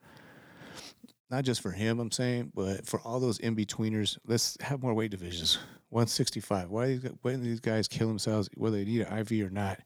not 1.30 1.44
just 1.44 1.62
for 1.62 1.70
him, 1.70 1.98
I'm 1.98 2.10
saying, 2.10 2.52
but 2.54 2.86
for 2.86 3.00
all 3.00 3.20
those 3.20 3.38
in 3.38 3.56
betweeners. 3.56 4.18
Let's 4.26 4.56
have 4.60 4.82
more 4.82 4.94
weight 4.94 5.10
divisions. 5.10 5.58
165. 5.88 6.70
Why 6.70 6.96
do 6.96 7.36
these 7.38 7.60
guys 7.60 7.88
kill 7.88 8.08
themselves 8.08 8.48
whether 8.54 8.76
they 8.76 8.84
need 8.84 9.02
an 9.02 9.18
IV 9.18 9.46
or 9.46 9.50
not? 9.50 9.80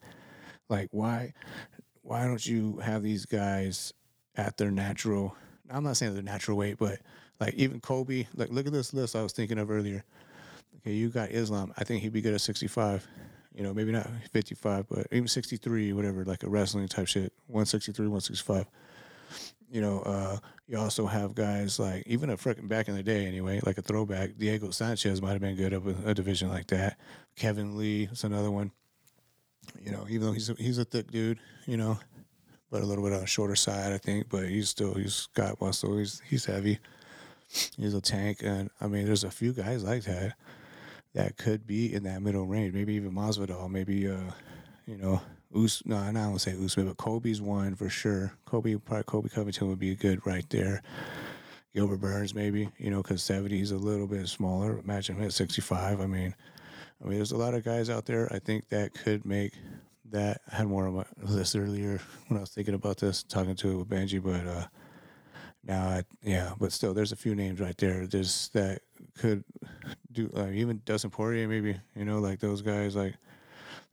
Like 0.68 0.88
why 0.90 1.32
why 2.02 2.24
don't 2.24 2.44
you 2.44 2.78
have 2.78 3.02
these 3.02 3.26
guys 3.26 3.92
at 4.36 4.56
their 4.56 4.70
natural? 4.70 5.36
I'm 5.70 5.84
not 5.84 5.96
saying 5.96 6.14
their 6.14 6.22
natural 6.22 6.56
weight, 6.56 6.78
but 6.78 7.00
like 7.40 7.54
even 7.54 7.80
Kobe, 7.80 8.26
Like 8.34 8.50
look 8.50 8.66
at 8.66 8.72
this 8.72 8.92
list 8.92 9.14
I 9.14 9.22
was 9.22 9.32
thinking 9.32 9.58
of 9.58 9.70
earlier. 9.70 10.04
Okay, 10.78 10.92
you 10.92 11.08
got 11.08 11.30
Islam. 11.30 11.72
I 11.76 11.84
think 11.84 12.02
he'd 12.02 12.12
be 12.12 12.20
good 12.20 12.34
at 12.34 12.40
65 12.40 13.06
you 13.56 13.62
know, 13.62 13.72
maybe 13.72 13.90
not 13.90 14.06
55, 14.32 14.86
but 14.88 15.06
even 15.10 15.26
63, 15.26 15.94
whatever, 15.94 16.24
like 16.24 16.42
a 16.42 16.48
wrestling 16.48 16.86
type 16.88 17.08
shit, 17.08 17.32
163, 17.46 18.06
165. 18.06 18.66
You 19.72 19.80
know, 19.80 20.00
uh, 20.00 20.36
you 20.68 20.78
also 20.78 21.06
have 21.06 21.34
guys 21.34 21.78
like, 21.78 22.04
even 22.06 22.28
a 22.28 22.36
freaking 22.36 22.68
back 22.68 22.88
in 22.88 22.94
the 22.94 23.02
day 23.02 23.26
anyway, 23.26 23.60
like 23.64 23.78
a 23.78 23.82
throwback, 23.82 24.36
Diego 24.36 24.70
Sanchez 24.70 25.22
might 25.22 25.32
have 25.32 25.40
been 25.40 25.56
good 25.56 25.72
up 25.72 25.86
a, 25.86 26.10
a 26.10 26.14
division 26.14 26.50
like 26.50 26.66
that. 26.66 26.98
Kevin 27.34 27.78
Lee 27.78 28.08
is 28.12 28.24
another 28.24 28.50
one. 28.50 28.70
You 29.82 29.90
know, 29.90 30.06
even 30.08 30.26
though 30.26 30.32
he's 30.32 30.50
a, 30.50 30.54
he's 30.54 30.78
a 30.78 30.84
thick 30.84 31.10
dude, 31.10 31.38
you 31.66 31.78
know, 31.78 31.98
but 32.70 32.82
a 32.82 32.86
little 32.86 33.02
bit 33.02 33.14
on 33.14 33.20
the 33.20 33.26
shorter 33.26 33.56
side, 33.56 33.92
I 33.92 33.98
think. 33.98 34.28
But 34.28 34.44
he's 34.44 34.68
still 34.68 34.94
he's 34.94 35.26
got 35.34 35.60
muscle. 35.60 35.96
He's 35.98 36.22
he's 36.24 36.44
heavy. 36.44 36.78
He's 37.76 37.94
a 37.94 38.00
tank, 38.00 38.38
and 38.44 38.70
I 38.80 38.86
mean, 38.86 39.06
there's 39.06 39.24
a 39.24 39.30
few 39.30 39.52
guys 39.52 39.82
like 39.82 40.04
that 40.04 40.34
that 41.16 41.36
could 41.36 41.66
be 41.66 41.92
in 41.92 42.04
that 42.04 42.22
middle 42.22 42.46
range. 42.46 42.74
Maybe 42.74 42.94
even 42.94 43.10
Masvidal. 43.10 43.68
Maybe 43.68 44.06
uh, 44.08 44.30
you 44.86 44.96
know, 44.96 45.20
Us. 45.54 45.82
No, 45.84 45.96
I 45.96 46.12
don't 46.12 46.38
say 46.38 46.52
Usman, 46.52 46.86
but 46.86 46.98
Kobe's 46.98 47.40
one 47.40 47.74
for 47.74 47.88
sure. 47.88 48.32
Kobe, 48.44 48.76
probably 48.76 49.04
Colby 49.04 49.28
Covington 49.30 49.68
would 49.68 49.80
be 49.80 49.94
good 49.96 50.24
right 50.26 50.48
there. 50.50 50.82
Gilbert 51.74 52.00
Burns, 52.00 52.34
maybe 52.34 52.70
you 52.78 52.90
know, 52.90 53.02
because 53.02 53.22
seventy 53.22 53.60
is 53.60 53.72
a 53.72 53.76
little 53.76 54.06
bit 54.06 54.28
smaller. 54.28 54.78
Imagine 54.78 55.16
him 55.16 55.24
at 55.24 55.32
sixty-five. 55.32 56.00
I 56.00 56.06
mean, 56.06 56.34
I 57.02 57.08
mean, 57.08 57.18
there's 57.18 57.32
a 57.32 57.36
lot 57.36 57.54
of 57.54 57.64
guys 57.64 57.90
out 57.90 58.06
there. 58.06 58.32
I 58.32 58.38
think 58.38 58.68
that 58.68 58.94
could 58.94 59.24
make 59.26 59.52
that. 60.10 60.40
I 60.52 60.56
had 60.56 60.68
more 60.68 60.86
of 60.86 60.94
my 60.94 61.04
list 61.22 61.56
earlier 61.56 62.00
when 62.28 62.38
I 62.38 62.40
was 62.40 62.50
thinking 62.50 62.74
about 62.74 62.98
this, 62.98 63.22
talking 63.22 63.56
to 63.56 63.70
it 63.70 63.76
with 63.76 63.88
Benji, 63.88 64.22
but 64.22 64.46
uh, 64.46 64.66
Now, 65.66 65.88
I, 65.88 66.04
yeah, 66.22 66.52
but 66.58 66.72
still, 66.72 66.94
there's 66.94 67.12
a 67.12 67.16
few 67.16 67.34
names 67.34 67.60
right 67.60 67.76
there. 67.76 68.06
There's 68.06 68.48
that 68.50 68.82
could 69.18 69.44
do 70.12 70.30
like 70.32 70.52
even 70.52 70.80
Dustin 70.84 71.10
Poirier, 71.10 71.48
maybe 71.48 71.76
you 71.94 72.04
know, 72.04 72.18
like 72.18 72.40
those 72.40 72.62
guys, 72.62 72.96
like 72.96 73.14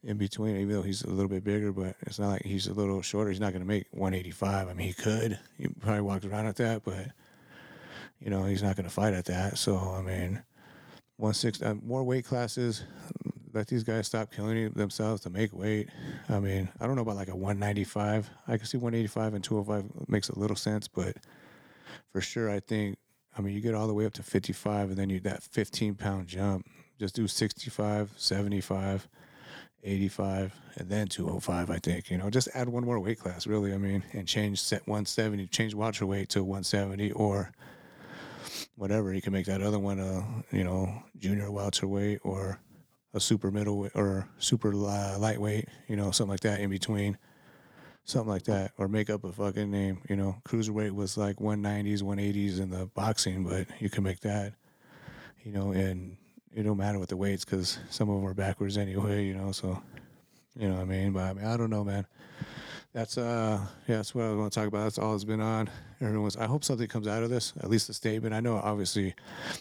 in 0.03 0.17
between. 0.17 0.57
Even 0.57 0.75
though 0.75 0.81
he's 0.81 1.03
a 1.03 1.09
little 1.09 1.29
bit 1.29 1.43
bigger, 1.43 1.71
but 1.71 1.95
it's 2.01 2.19
not 2.19 2.29
like 2.29 2.43
he's 2.43 2.67
a 2.67 2.73
little 2.73 3.01
shorter. 3.01 3.29
He's 3.29 3.39
not 3.39 3.51
going 3.51 3.61
to 3.61 3.67
make 3.67 3.87
185. 3.91 4.67
I 4.67 4.73
mean, 4.73 4.87
he 4.87 4.93
could. 4.93 5.39
He 5.57 5.67
probably 5.67 6.01
walks 6.01 6.25
around 6.25 6.47
at 6.47 6.57
that, 6.57 6.83
but 6.83 7.07
you 8.19 8.29
know, 8.29 8.45
he's 8.45 8.63
not 8.63 8.75
going 8.75 8.85
to 8.85 8.93
fight 8.93 9.13
at 9.13 9.25
that. 9.25 9.57
So 9.57 9.77
I 9.77 10.01
mean, 10.01 10.41
one 11.17 11.33
six 11.33 11.61
uh, 11.61 11.75
more 11.83 12.03
weight 12.03 12.25
classes. 12.25 12.83
Let 13.53 13.67
these 13.67 13.83
guys 13.83 14.07
stop 14.07 14.31
killing 14.31 14.71
themselves 14.71 15.21
to 15.21 15.29
make 15.29 15.53
weight. 15.53 15.89
I 16.27 16.39
mean, 16.39 16.69
I 16.79 16.87
don't 16.87 16.95
know 16.95 17.03
about 17.03 17.17
like 17.17 17.27
a 17.27 17.35
195. 17.35 18.27
I 18.47 18.57
can 18.57 18.65
see 18.65 18.77
185 18.77 19.35
and 19.35 19.43
205 19.43 20.09
makes 20.09 20.29
a 20.29 20.39
little 20.39 20.55
sense, 20.55 20.87
but 20.87 21.17
for 22.11 22.19
sure, 22.19 22.49
I 22.49 22.59
think. 22.59 22.97
I 23.37 23.41
mean, 23.41 23.53
you 23.53 23.61
get 23.61 23.73
all 23.73 23.87
the 23.87 23.93
way 23.93 24.05
up 24.05 24.13
to 24.13 24.23
55, 24.23 24.89
and 24.89 24.97
then 24.97 25.09
you 25.09 25.19
that 25.21 25.43
15 25.43 25.95
pound 25.95 26.27
jump. 26.27 26.67
Just 26.99 27.15
do 27.15 27.27
65, 27.27 28.13
75, 28.15 29.07
85, 29.83 30.53
and 30.75 30.89
then 30.89 31.07
205. 31.07 31.69
I 31.69 31.77
think 31.77 32.11
you 32.11 32.17
know, 32.17 32.29
just 32.29 32.49
add 32.53 32.69
one 32.69 32.85
more 32.85 32.99
weight 32.99 33.19
class. 33.19 33.47
Really, 33.47 33.73
I 33.73 33.77
mean, 33.77 34.03
and 34.13 34.27
change 34.27 34.61
set 34.61 34.87
170, 34.87 35.47
change 35.47 35.73
welterweight 35.73 36.19
weight 36.21 36.29
to 36.29 36.43
170, 36.43 37.11
or 37.13 37.51
whatever. 38.75 39.13
You 39.13 39.21
can 39.21 39.33
make 39.33 39.47
that 39.47 39.61
other 39.61 39.79
one 39.79 39.99
a 39.99 40.23
you 40.55 40.63
know 40.63 41.03
junior 41.17 41.51
welterweight 41.51 42.19
or 42.23 42.59
a 43.13 43.19
super 43.19 43.51
middleweight 43.51 43.91
or 43.95 44.27
super 44.37 44.73
uh, 44.73 45.17
lightweight. 45.17 45.67
You 45.87 45.95
know, 45.95 46.11
something 46.11 46.31
like 46.31 46.41
that 46.41 46.59
in 46.59 46.69
between 46.69 47.17
something 48.05 48.29
like 48.29 48.43
that, 48.43 48.71
or 48.77 48.87
make 48.87 49.09
up 49.09 49.23
a 49.23 49.31
fucking 49.31 49.71
name. 49.71 50.01
You 50.09 50.15
know, 50.15 50.35
cruiserweight 50.47 50.91
was 50.91 51.17
like 51.17 51.37
190s, 51.37 52.01
180s 52.01 52.59
in 52.59 52.69
the 52.69 52.87
boxing, 52.87 53.43
but 53.43 53.67
you 53.79 53.89
can 53.89 54.03
make 54.03 54.21
that. 54.21 54.53
You 55.43 55.51
know, 55.51 55.71
and 55.71 56.17
it 56.53 56.63
don't 56.63 56.77
matter 56.77 56.99
what 56.99 57.09
the 57.09 57.17
weights 57.17 57.43
because 57.43 57.79
some 57.89 58.09
of 58.09 58.15
them 58.15 58.29
are 58.29 58.33
backwards 58.33 58.77
anyway. 58.77 59.25
You 59.25 59.35
know, 59.35 59.51
so 59.51 59.81
you 60.57 60.67
know 60.67 60.75
what 60.75 60.81
I 60.81 60.85
mean. 60.85 61.13
But 61.13 61.23
I 61.23 61.33
mean, 61.33 61.45
I 61.45 61.57
don't 61.57 61.69
know, 61.69 61.83
man. 61.83 62.05
That's 62.93 63.17
uh, 63.17 63.59
yeah, 63.87 63.97
that's 63.97 64.13
what 64.13 64.25
I 64.25 64.29
going 64.29 64.49
to 64.49 64.53
talk 64.53 64.67
about. 64.67 64.83
That's 64.83 64.99
all 64.99 65.15
it's 65.15 65.23
been 65.23 65.41
on. 65.41 65.69
Everyone's. 65.99 66.37
I 66.37 66.45
hope 66.45 66.63
something 66.63 66.87
comes 66.87 67.07
out 67.07 67.23
of 67.23 67.31
this. 67.31 67.53
At 67.59 67.69
least 67.69 67.89
a 67.89 67.93
statement. 67.93 68.35
I 68.35 68.39
know, 68.39 68.57
obviously, 68.57 69.15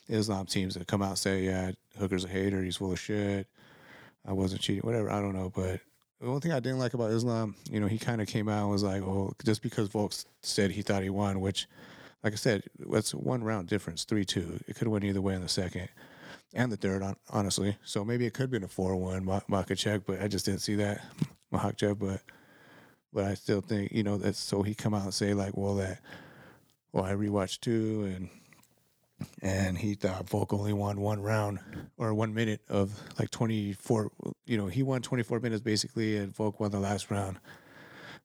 Islam 0.09 0.45
teams 0.45 0.75
that 0.75 0.87
come 0.87 1.01
out 1.01 1.11
and 1.11 1.19
say, 1.19 1.45
"Yeah, 1.45 1.73
Hooker's 1.99 2.25
a 2.25 2.29
hater. 2.29 2.63
He's 2.63 2.77
full 2.77 2.93
of 2.93 3.01
shit. 3.01 3.47
I 4.27 4.33
wasn't 4.35 4.61
cheating. 4.61 4.83
Whatever. 4.83 5.11
I 5.11 5.21
don't 5.21 5.35
know, 5.35 5.51
but 5.55 5.81
the 6.23 6.31
one 6.31 6.41
thing 6.41 6.53
I 6.53 6.61
didn't 6.61 6.79
like 6.79 6.95
about 6.95 7.11
Islam, 7.11 7.57
you 7.71 7.81
know, 7.81 7.89
he 7.89 7.99
kind 7.99 8.21
of 8.21 8.29
came 8.29 8.49
out 8.49 8.63
and 8.63 8.71
was 8.71 8.85
like, 8.85 9.05
"Well, 9.05 9.35
just 9.45 9.61
because 9.61 9.89
Volks 9.89 10.25
said 10.41 10.71
he 10.71 10.83
thought 10.83 11.03
he 11.03 11.11
won," 11.11 11.41
which, 11.41 11.67
like 12.23 12.33
I 12.33 12.37
said, 12.37 12.63
that's 12.79 13.13
one 13.13 13.43
round 13.43 13.69
difference, 13.69 14.05
three 14.05 14.25
two. 14.25 14.61
It 14.69 14.77
could 14.77 14.87
have 14.87 14.93
went 14.93 15.05
either 15.05 15.21
way 15.21 15.35
in 15.35 15.43
the 15.43 15.49
second 15.49 15.89
and 16.55 16.71
the 16.71 16.77
third, 16.77 17.03
honestly. 17.31 17.77
So 17.85 18.05
maybe 18.05 18.25
it 18.25 18.35
could 18.35 18.43
have 18.43 18.51
been 18.53 18.63
a 18.63 18.69
four 18.69 18.95
one 18.95 19.25
Makhachev, 19.25 20.05
but 20.07 20.23
I 20.23 20.29
just 20.29 20.47
didn't 20.47 20.61
see 20.61 20.77
that 20.77 21.03
Makhachev. 21.53 21.99
But 21.99 22.21
but 23.13 23.25
I 23.25 23.35
still 23.35 23.61
think 23.61 23.91
you 23.91 24.05
know 24.05 24.17
that. 24.19 24.37
So 24.37 24.63
he 24.63 24.75
come 24.75 24.95
out 24.95 25.03
and 25.03 25.15
say 25.15 25.35
like, 25.35 25.57
"Well, 25.57 25.75
that 25.77 26.01
well, 26.93 27.05
I 27.05 27.13
rewatched 27.15 27.61
two 27.61 28.05
and." 28.05 28.29
And 29.41 29.77
he 29.79 29.95
thought 29.95 30.29
Volk 30.29 30.53
only 30.53 30.73
won 30.73 31.01
one 31.01 31.21
round 31.21 31.59
or 31.97 32.15
one 32.15 32.35
minute 32.35 32.61
of 32.69 32.99
like 33.19 33.31
24. 33.31 34.11
You 34.47 34.57
know, 34.57 34.67
he 34.67 34.83
won 34.83 35.03
24 35.03 35.41
minutes 35.41 35.63
basically, 35.63 36.17
and 36.17 36.35
Volk 36.35 36.61
won 36.61 36.71
the 36.71 36.81
last 36.81 37.11
round. 37.11 37.39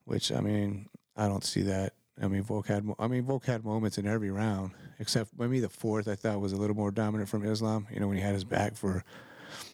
Which 0.06 0.32
I 0.32 0.40
mean, 0.40 0.88
I 1.16 1.28
don't 1.28 1.44
see 1.44 1.64
that. 1.64 1.94
I 2.22 2.28
mean, 2.28 2.44
Volk 2.44 2.68
had. 2.68 2.88
I 3.00 3.08
mean, 3.08 3.24
Volk 3.24 3.46
had 3.46 3.64
moments 3.64 3.98
in 3.98 4.08
every 4.08 4.32
round, 4.32 4.72
except 5.00 5.32
maybe 5.38 5.60
the 5.60 5.70
fourth. 5.70 6.08
I 6.08 6.16
thought 6.16 6.42
was 6.42 6.54
a 6.54 6.58
little 6.58 6.76
more 6.76 6.92
dominant 6.92 7.30
from 7.30 7.46
Islam. 7.46 7.88
You 7.92 8.00
know, 8.00 8.08
when 8.08 8.18
he 8.18 8.24
had 8.24 8.34
his 8.34 8.44
back 8.44 8.76
for, 8.76 9.04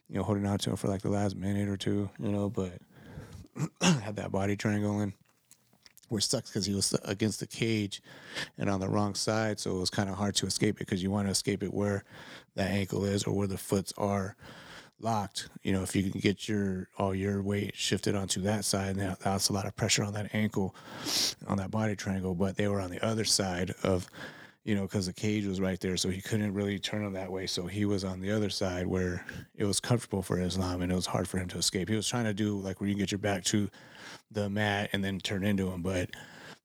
you 0.09 0.17
know, 0.17 0.23
holding 0.23 0.45
on 0.45 0.57
to 0.59 0.71
him 0.71 0.75
for 0.75 0.87
like 0.87 1.01
the 1.01 1.09
last 1.09 1.35
minute 1.35 1.69
or 1.69 1.77
two. 1.77 2.09
You 2.19 2.31
know, 2.31 2.49
but 2.49 2.73
had 3.81 4.17
that 4.17 4.31
body 4.31 4.55
triangle 4.55 4.99
and 4.99 5.13
which 6.13 6.27
sucks 6.27 6.49
because 6.49 6.65
he 6.65 6.73
was 6.73 6.95
against 7.05 7.39
the 7.39 7.47
cage 7.47 8.01
and 8.57 8.69
on 8.69 8.79
the 8.79 8.87
wrong 8.87 9.15
side, 9.15 9.59
so 9.59 9.75
it 9.75 9.79
was 9.79 9.89
kind 9.89 10.09
of 10.09 10.15
hard 10.15 10.35
to 10.35 10.45
escape 10.45 10.75
it 10.77 10.79
because 10.79 11.03
you 11.03 11.11
want 11.11 11.27
to 11.27 11.31
escape 11.31 11.63
it 11.63 11.73
where 11.73 12.03
the 12.55 12.63
ankle 12.63 13.03
is 13.03 13.23
or 13.23 13.33
where 13.35 13.47
the 13.47 13.57
foots 13.57 13.93
are 13.97 14.35
locked. 14.99 15.49
You 15.63 15.73
know, 15.73 15.83
if 15.83 15.95
you 15.95 16.09
can 16.09 16.19
get 16.19 16.47
your 16.47 16.87
all 16.97 17.13
your 17.13 17.41
weight 17.41 17.75
shifted 17.75 18.15
onto 18.15 18.41
that 18.41 18.65
side, 18.65 18.95
that, 18.97 19.19
that's 19.19 19.49
a 19.49 19.53
lot 19.53 19.65
of 19.65 19.75
pressure 19.75 20.03
on 20.03 20.13
that 20.13 20.33
ankle, 20.33 20.75
on 21.47 21.57
that 21.57 21.71
body 21.71 21.95
triangle. 21.95 22.33
But 22.33 22.55
they 22.55 22.67
were 22.67 22.79
on 22.79 22.89
the 22.89 23.03
other 23.05 23.25
side 23.25 23.73
of, 23.83 24.07
you 24.63 24.75
know, 24.75 24.83
because 24.83 25.05
the 25.07 25.13
cage 25.13 25.45
was 25.45 25.59
right 25.59 25.79
there, 25.79 25.97
so 25.97 26.09
he 26.09 26.21
couldn't 26.21 26.53
really 26.53 26.79
turn 26.79 27.03
them 27.03 27.13
that 27.13 27.31
way. 27.31 27.47
So 27.47 27.67
he 27.67 27.85
was 27.85 28.03
on 28.03 28.21
the 28.21 28.31
other 28.31 28.49
side 28.49 28.87
where 28.87 29.25
it 29.55 29.65
was 29.65 29.79
comfortable 29.79 30.21
for 30.21 30.39
Islam 30.39 30.81
and 30.81 30.91
it 30.91 30.95
was 30.95 31.07
hard 31.07 31.27
for 31.27 31.37
him 31.37 31.47
to 31.49 31.57
escape. 31.57 31.89
He 31.89 31.95
was 31.95 32.07
trying 32.07 32.25
to 32.25 32.33
do 32.33 32.57
like 32.59 32.79
where 32.79 32.89
you 32.89 32.95
get 32.95 33.11
your 33.11 33.19
back 33.19 33.43
to 33.45 33.69
the 34.33 34.49
mat 34.49 34.89
and 34.93 35.03
then 35.03 35.19
turn 35.19 35.43
into 35.43 35.69
him. 35.69 35.81
But 35.81 36.09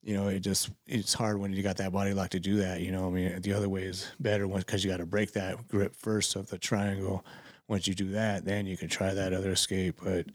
you 0.03 0.15
know, 0.15 0.27
it 0.27 0.39
just 0.39 0.69
it's 0.87 1.13
hard 1.13 1.39
when 1.39 1.53
you 1.53 1.61
got 1.61 1.77
that 1.77 1.91
body 1.91 2.13
lock 2.13 2.29
to 2.31 2.39
do 2.39 2.57
that. 2.57 2.81
You 2.81 2.91
know, 2.91 3.07
I 3.07 3.09
mean, 3.09 3.41
the 3.41 3.53
other 3.53 3.69
way 3.69 3.83
is 3.83 4.11
better 4.19 4.47
because 4.47 4.83
you 4.83 4.89
got 4.89 4.97
to 4.97 5.05
break 5.05 5.33
that 5.33 5.67
grip 5.67 5.95
first 5.95 6.35
of 6.35 6.49
the 6.49 6.57
triangle. 6.57 7.25
Once 7.67 7.87
you 7.87 7.93
do 7.93 8.09
that, 8.11 8.45
then 8.45 8.65
you 8.65 8.75
can 8.75 8.87
try 8.87 9.13
that 9.13 9.33
other 9.33 9.51
escape. 9.51 9.99
But 10.03 10.25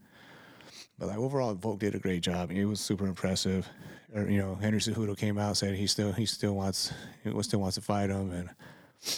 but 0.98 1.08
like 1.08 1.18
overall, 1.18 1.54
Volk 1.54 1.80
did 1.80 1.94
a 1.94 1.98
great 1.98 2.22
job. 2.22 2.50
It 2.50 2.64
was 2.66 2.80
super 2.80 3.06
impressive. 3.06 3.68
Or, 4.14 4.28
you 4.28 4.38
know, 4.38 4.54
Henry 4.54 4.78
Cejudo 4.78 5.16
came 5.16 5.38
out 5.38 5.56
said 5.56 5.74
he 5.74 5.88
still 5.88 6.12
he 6.12 6.26
still 6.26 6.54
wants 6.54 6.92
he 7.24 7.42
still 7.42 7.60
wants 7.60 7.74
to 7.74 7.80
fight 7.80 8.10
him, 8.10 8.30
and 8.32 8.50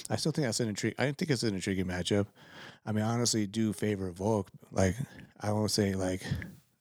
I 0.09 0.17
still 0.17 0.33
think 0.33 0.47
that's 0.47 0.61
an 0.61 0.69
intrigue. 0.69 0.95
I 0.99 1.13
think 1.13 1.31
it's 1.31 1.43
an 1.43 1.55
intriguing 1.55 1.87
matchup. 1.87 2.27
I 2.87 2.93
mean, 2.93 3.05
honestly 3.05 3.47
do 3.47 3.73
favor 3.73 4.11
Volk. 4.11 4.49
Like 4.73 4.97
I 5.41 5.53
won't 5.53 5.71
say 5.71 5.95
like 5.95 6.23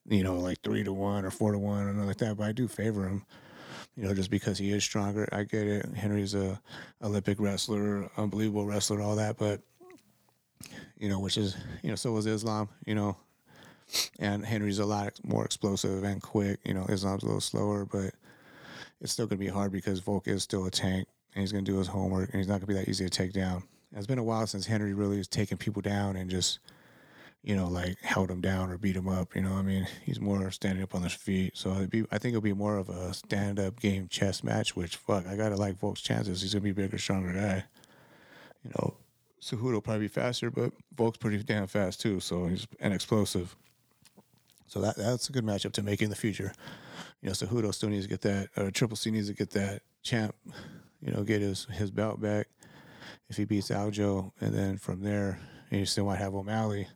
you 0.08 0.24
know, 0.24 0.36
like 0.36 0.62
three 0.62 0.84
to 0.84 0.94
one 0.94 1.26
or 1.26 1.32
four 1.32 1.52
to 1.52 1.58
one 1.58 1.88
or 1.88 2.06
like 2.06 2.18
that. 2.18 2.38
But 2.38 2.48
I 2.48 2.52
do 2.52 2.68
favor 2.68 3.08
him, 3.08 3.26
you 3.96 4.04
know, 4.04 4.14
just 4.14 4.30
because 4.30 4.58
he 4.58 4.72
is 4.72 4.84
stronger. 4.84 5.28
I 5.32 5.44
get 5.44 5.68
it. 5.68 5.86
Henry's 5.94 6.36
a 6.36 6.60
Olympic 7.02 7.40
wrestler, 7.40 8.10
unbelievable 8.18 8.66
wrestler, 8.66 9.02
all 9.02 9.16
that. 9.16 9.38
But 9.38 9.62
you 10.98 11.10
know, 11.10 11.20
which 11.20 11.38
is 11.38 11.56
you 11.82 11.90
know, 11.90 11.96
so 11.96 12.12
was 12.12 12.26
Islam. 12.26 12.70
You 12.86 12.96
know, 12.96 13.18
and 14.20 14.46
Henry's 14.46 14.80
a 14.80 14.86
lot 14.86 15.20
more 15.24 15.46
explosive 15.46 16.04
and 16.04 16.22
quick. 16.22 16.60
You 16.64 16.74
know, 16.74 16.86
Islam's 16.90 17.24
a 17.24 17.28
little 17.28 17.42
slower, 17.42 17.86
but 17.86 18.14
it's 19.02 19.12
still 19.12 19.28
gonna 19.28 19.40
be 19.40 19.48
hard 19.48 19.72
because 19.72 20.00
Volk 20.00 20.28
is 20.28 20.44
still 20.44 20.66
a 20.66 20.72
tank 20.72 21.08
and 21.34 21.42
he's 21.42 21.52
gonna 21.52 21.64
do 21.64 21.78
his 21.78 21.88
homework 21.88 22.30
and 22.30 22.40
he's 22.40 22.48
not 22.48 22.56
gonna 22.56 22.68
be 22.68 22.74
that 22.74 22.88
easy 22.88 23.06
to 23.06 23.10
take 23.10 23.34
down. 23.34 23.64
It's 23.96 24.08
been 24.08 24.20
a 24.20 24.24
while 24.24 24.46
since 24.48 24.66
Henry 24.66 24.94
really 24.94 25.18
has 25.18 25.28
taken 25.28 25.58
people 25.58 25.82
down 25.82 26.16
and 26.16 26.30
just 26.30 26.60
you 27.46 27.56
know, 27.56 27.68
like 27.68 28.02
held 28.02 28.32
him 28.32 28.42
down 28.42 28.72
or 28.72 28.78
beat 28.78 28.96
him 28.96 29.08
up. 29.08 29.36
You 29.36 29.44
know, 29.44 29.54
I 29.54 29.62
mean, 29.62 29.88
he's 30.04 30.20
more 30.20 30.50
standing 30.50 30.84
up 30.84 30.96
on 30.96 31.04
his 31.04 31.14
feet. 31.14 31.56
So 31.56 31.86
be, 31.86 32.04
I 32.12 32.18
think 32.18 32.32
it'll 32.32 32.42
be 32.42 32.54
more 32.54 32.78
of 32.78 32.90
a 32.90 33.14
stand 33.14 33.60
up 33.60 33.80
game 33.80 34.08
chess 34.08 34.44
match. 34.44 34.76
Which 34.76 34.96
fuck, 34.96 35.28
I 35.28 35.36
gotta 35.36 35.56
like 35.56 35.80
Volk's 35.80 36.02
chances. 36.02 36.42
He's 36.42 36.54
gonna 36.54 36.64
be 36.64 36.72
a 36.72 36.74
bigger, 36.74 36.98
stronger 36.98 37.34
guy. 37.34 37.64
You 38.64 38.72
know, 38.72 38.96
Cejudo 39.40 39.74
will 39.74 39.82
probably 39.82 40.06
be 40.06 40.08
faster, 40.08 40.50
but 40.50 40.74
Volk's 40.96 41.20
pretty 41.20 41.38
damn 41.44 41.68
fast 41.68 42.02
too. 42.02 42.20
So 42.20 42.48
he's 42.48 42.68
an 42.80 42.92
explosive. 42.92 43.56
So 44.66 44.82
that 44.82 44.98
that's 44.98 45.30
a 45.30 45.32
good 45.32 45.46
matchup 45.46 45.74
to 45.74 45.84
make 45.84 46.02
in 46.02 46.10
the 46.10 46.16
future. 46.16 46.52
You 47.22 47.28
know, 47.28 47.34
Cejudo 47.34 47.72
still 47.76 47.90
needs 47.90 48.06
to 48.06 48.10
get 48.10 48.22
that. 48.22 48.50
Or 48.58 48.72
Triple 48.72 48.98
C 48.98 49.12
needs 49.12 49.28
to 49.28 49.36
get 49.36 49.52
that 49.52 49.84
champ. 50.02 50.34
You 51.00 51.14
know, 51.14 51.22
get 51.22 51.42
his 51.42 51.66
his 51.66 51.92
belt 51.92 52.20
back 52.20 52.48
if 53.30 53.38
he 53.38 53.46
beats 53.46 53.70
Aljo, 53.70 54.32
and 54.42 54.52
then 54.52 54.78
from 54.78 55.02
there, 55.02 55.40
you 55.70 55.86
still 55.86 56.06
might 56.06 56.18
have 56.18 56.34
O'Malley 56.34 56.88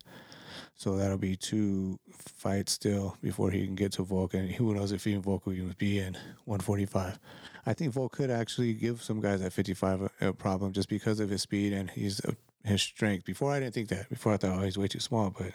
so 0.75 0.95
that'll 0.95 1.17
be 1.17 1.35
two 1.35 1.99
fights 2.11 2.73
still 2.73 3.17
before 3.21 3.51
he 3.51 3.65
can 3.65 3.75
get 3.75 3.91
to 3.93 4.03
Volk. 4.03 4.33
And 4.33 4.49
who 4.49 4.73
knows 4.73 4.91
if 4.91 5.05
even 5.07 5.21
Volk 5.21 5.45
will 5.45 5.53
even 5.53 5.75
be 5.77 5.99
in 5.99 6.13
145. 6.45 7.19
I 7.65 7.73
think 7.73 7.93
Volk 7.93 8.13
could 8.13 8.31
actually 8.31 8.73
give 8.73 9.03
some 9.03 9.19
guys 9.19 9.41
at 9.41 9.53
55 9.53 10.01
a, 10.21 10.29
a 10.29 10.33
problem 10.33 10.71
just 10.71 10.89
because 10.89 11.19
of 11.19 11.29
his 11.29 11.41
speed 11.41 11.73
and 11.73 11.89
he's 11.89 12.23
uh, 12.23 12.33
his 12.63 12.81
strength. 12.81 13.25
Before 13.25 13.51
I 13.51 13.59
didn't 13.59 13.73
think 13.73 13.89
that. 13.89 14.09
Before 14.09 14.33
I 14.33 14.37
thought, 14.37 14.59
oh, 14.59 14.63
he's 14.63 14.77
way 14.77 14.87
too 14.87 14.99
small. 14.99 15.29
But 15.29 15.53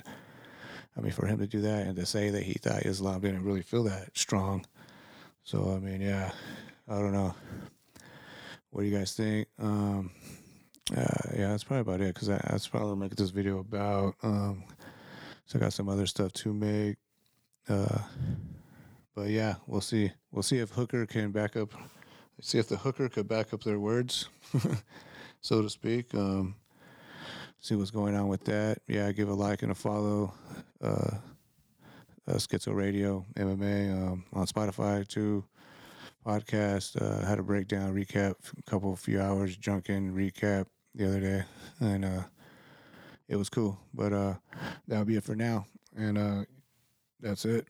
I 0.97 1.01
mean, 1.01 1.13
for 1.13 1.27
him 1.27 1.39
to 1.39 1.47
do 1.47 1.61
that 1.63 1.87
and 1.87 1.97
to 1.97 2.07
say 2.07 2.31
that 2.31 2.43
he 2.43 2.55
thought 2.55 2.87
Islam 2.87 3.21
didn't 3.21 3.45
really 3.45 3.63
feel 3.63 3.85
that 3.85 4.17
strong. 4.17 4.65
So 5.43 5.75
I 5.75 5.79
mean, 5.79 6.01
yeah, 6.01 6.31
I 6.89 6.99
don't 6.99 7.13
know. 7.13 7.35
What 8.71 8.83
do 8.83 8.89
you 8.89 8.97
guys 8.97 9.15
think? 9.15 9.49
Um, 9.59 10.11
uh, 10.95 11.03
yeah, 11.37 11.49
that's 11.49 11.65
probably 11.65 11.81
about 11.81 12.01
it 12.01 12.15
because 12.15 12.29
that's 12.29 12.69
probably 12.69 12.97
make 12.97 13.15
this 13.17 13.31
video 13.31 13.59
about. 13.59 14.17
Um, 14.23 14.65
I 15.55 15.59
got 15.59 15.73
some 15.73 15.89
other 15.89 16.07
stuff 16.07 16.33
to 16.35 16.53
make. 16.53 16.97
Uh, 17.69 17.99
but 19.15 19.29
yeah, 19.29 19.55
we'll 19.67 19.81
see. 19.81 20.11
We'll 20.33 20.43
see 20.43 20.59
if 20.59 20.71
Hooker 20.71 21.07
can 21.07 21.31
back 21.31 21.57
up. 21.57 21.73
See 22.41 22.59
if 22.59 22.69
the 22.69 22.77
Hooker 22.77 23.09
could 23.09 23.29
back 23.29 23.55
up 23.55 23.63
their 23.63 23.79
words, 23.79 24.29
so 25.41 25.63
to 25.63 25.71
speak. 25.71 26.13
Um, 26.15 26.57
see 27.61 27.77
what's 27.77 27.93
going 27.93 28.17
on 28.17 28.27
with 28.27 28.45
that. 28.47 28.79
Yeah, 28.89 29.13
give 29.13 29.29
a 29.29 29.35
like 29.35 29.63
and 29.63 29.71
a 29.71 29.75
follow. 29.75 30.35
Uh, 30.83 31.19
uh, 32.27 32.35
Schizo 32.35 32.75
Radio 32.75 33.25
MMA 33.37 33.93
um, 33.93 34.25
on 34.33 34.47
Spotify 34.47 35.07
too. 35.07 35.45
podcast. 36.27 37.01
Uh, 37.01 37.25
had 37.25 37.39
a 37.39 37.43
breakdown, 37.43 37.95
recap, 37.95 38.35
a 38.59 38.63
couple 38.69 38.93
of 38.93 38.99
few 38.99 39.21
hours, 39.21 39.57
drunken 39.57 40.13
recap 40.15 40.67
the 40.95 41.07
other 41.07 41.21
day, 41.21 41.43
and 41.81 42.05
uh, 42.05 42.23
it 43.29 43.37
was 43.37 43.49
cool. 43.49 43.79
But 43.93 44.13
uh, 44.13 44.35
that'll 44.89 45.05
be 45.05 45.17
it 45.17 45.25
for 45.25 45.35
now, 45.37 45.67
and 45.97 46.19
uh, 46.19 46.45
that's 47.21 47.45
it. 47.45 47.67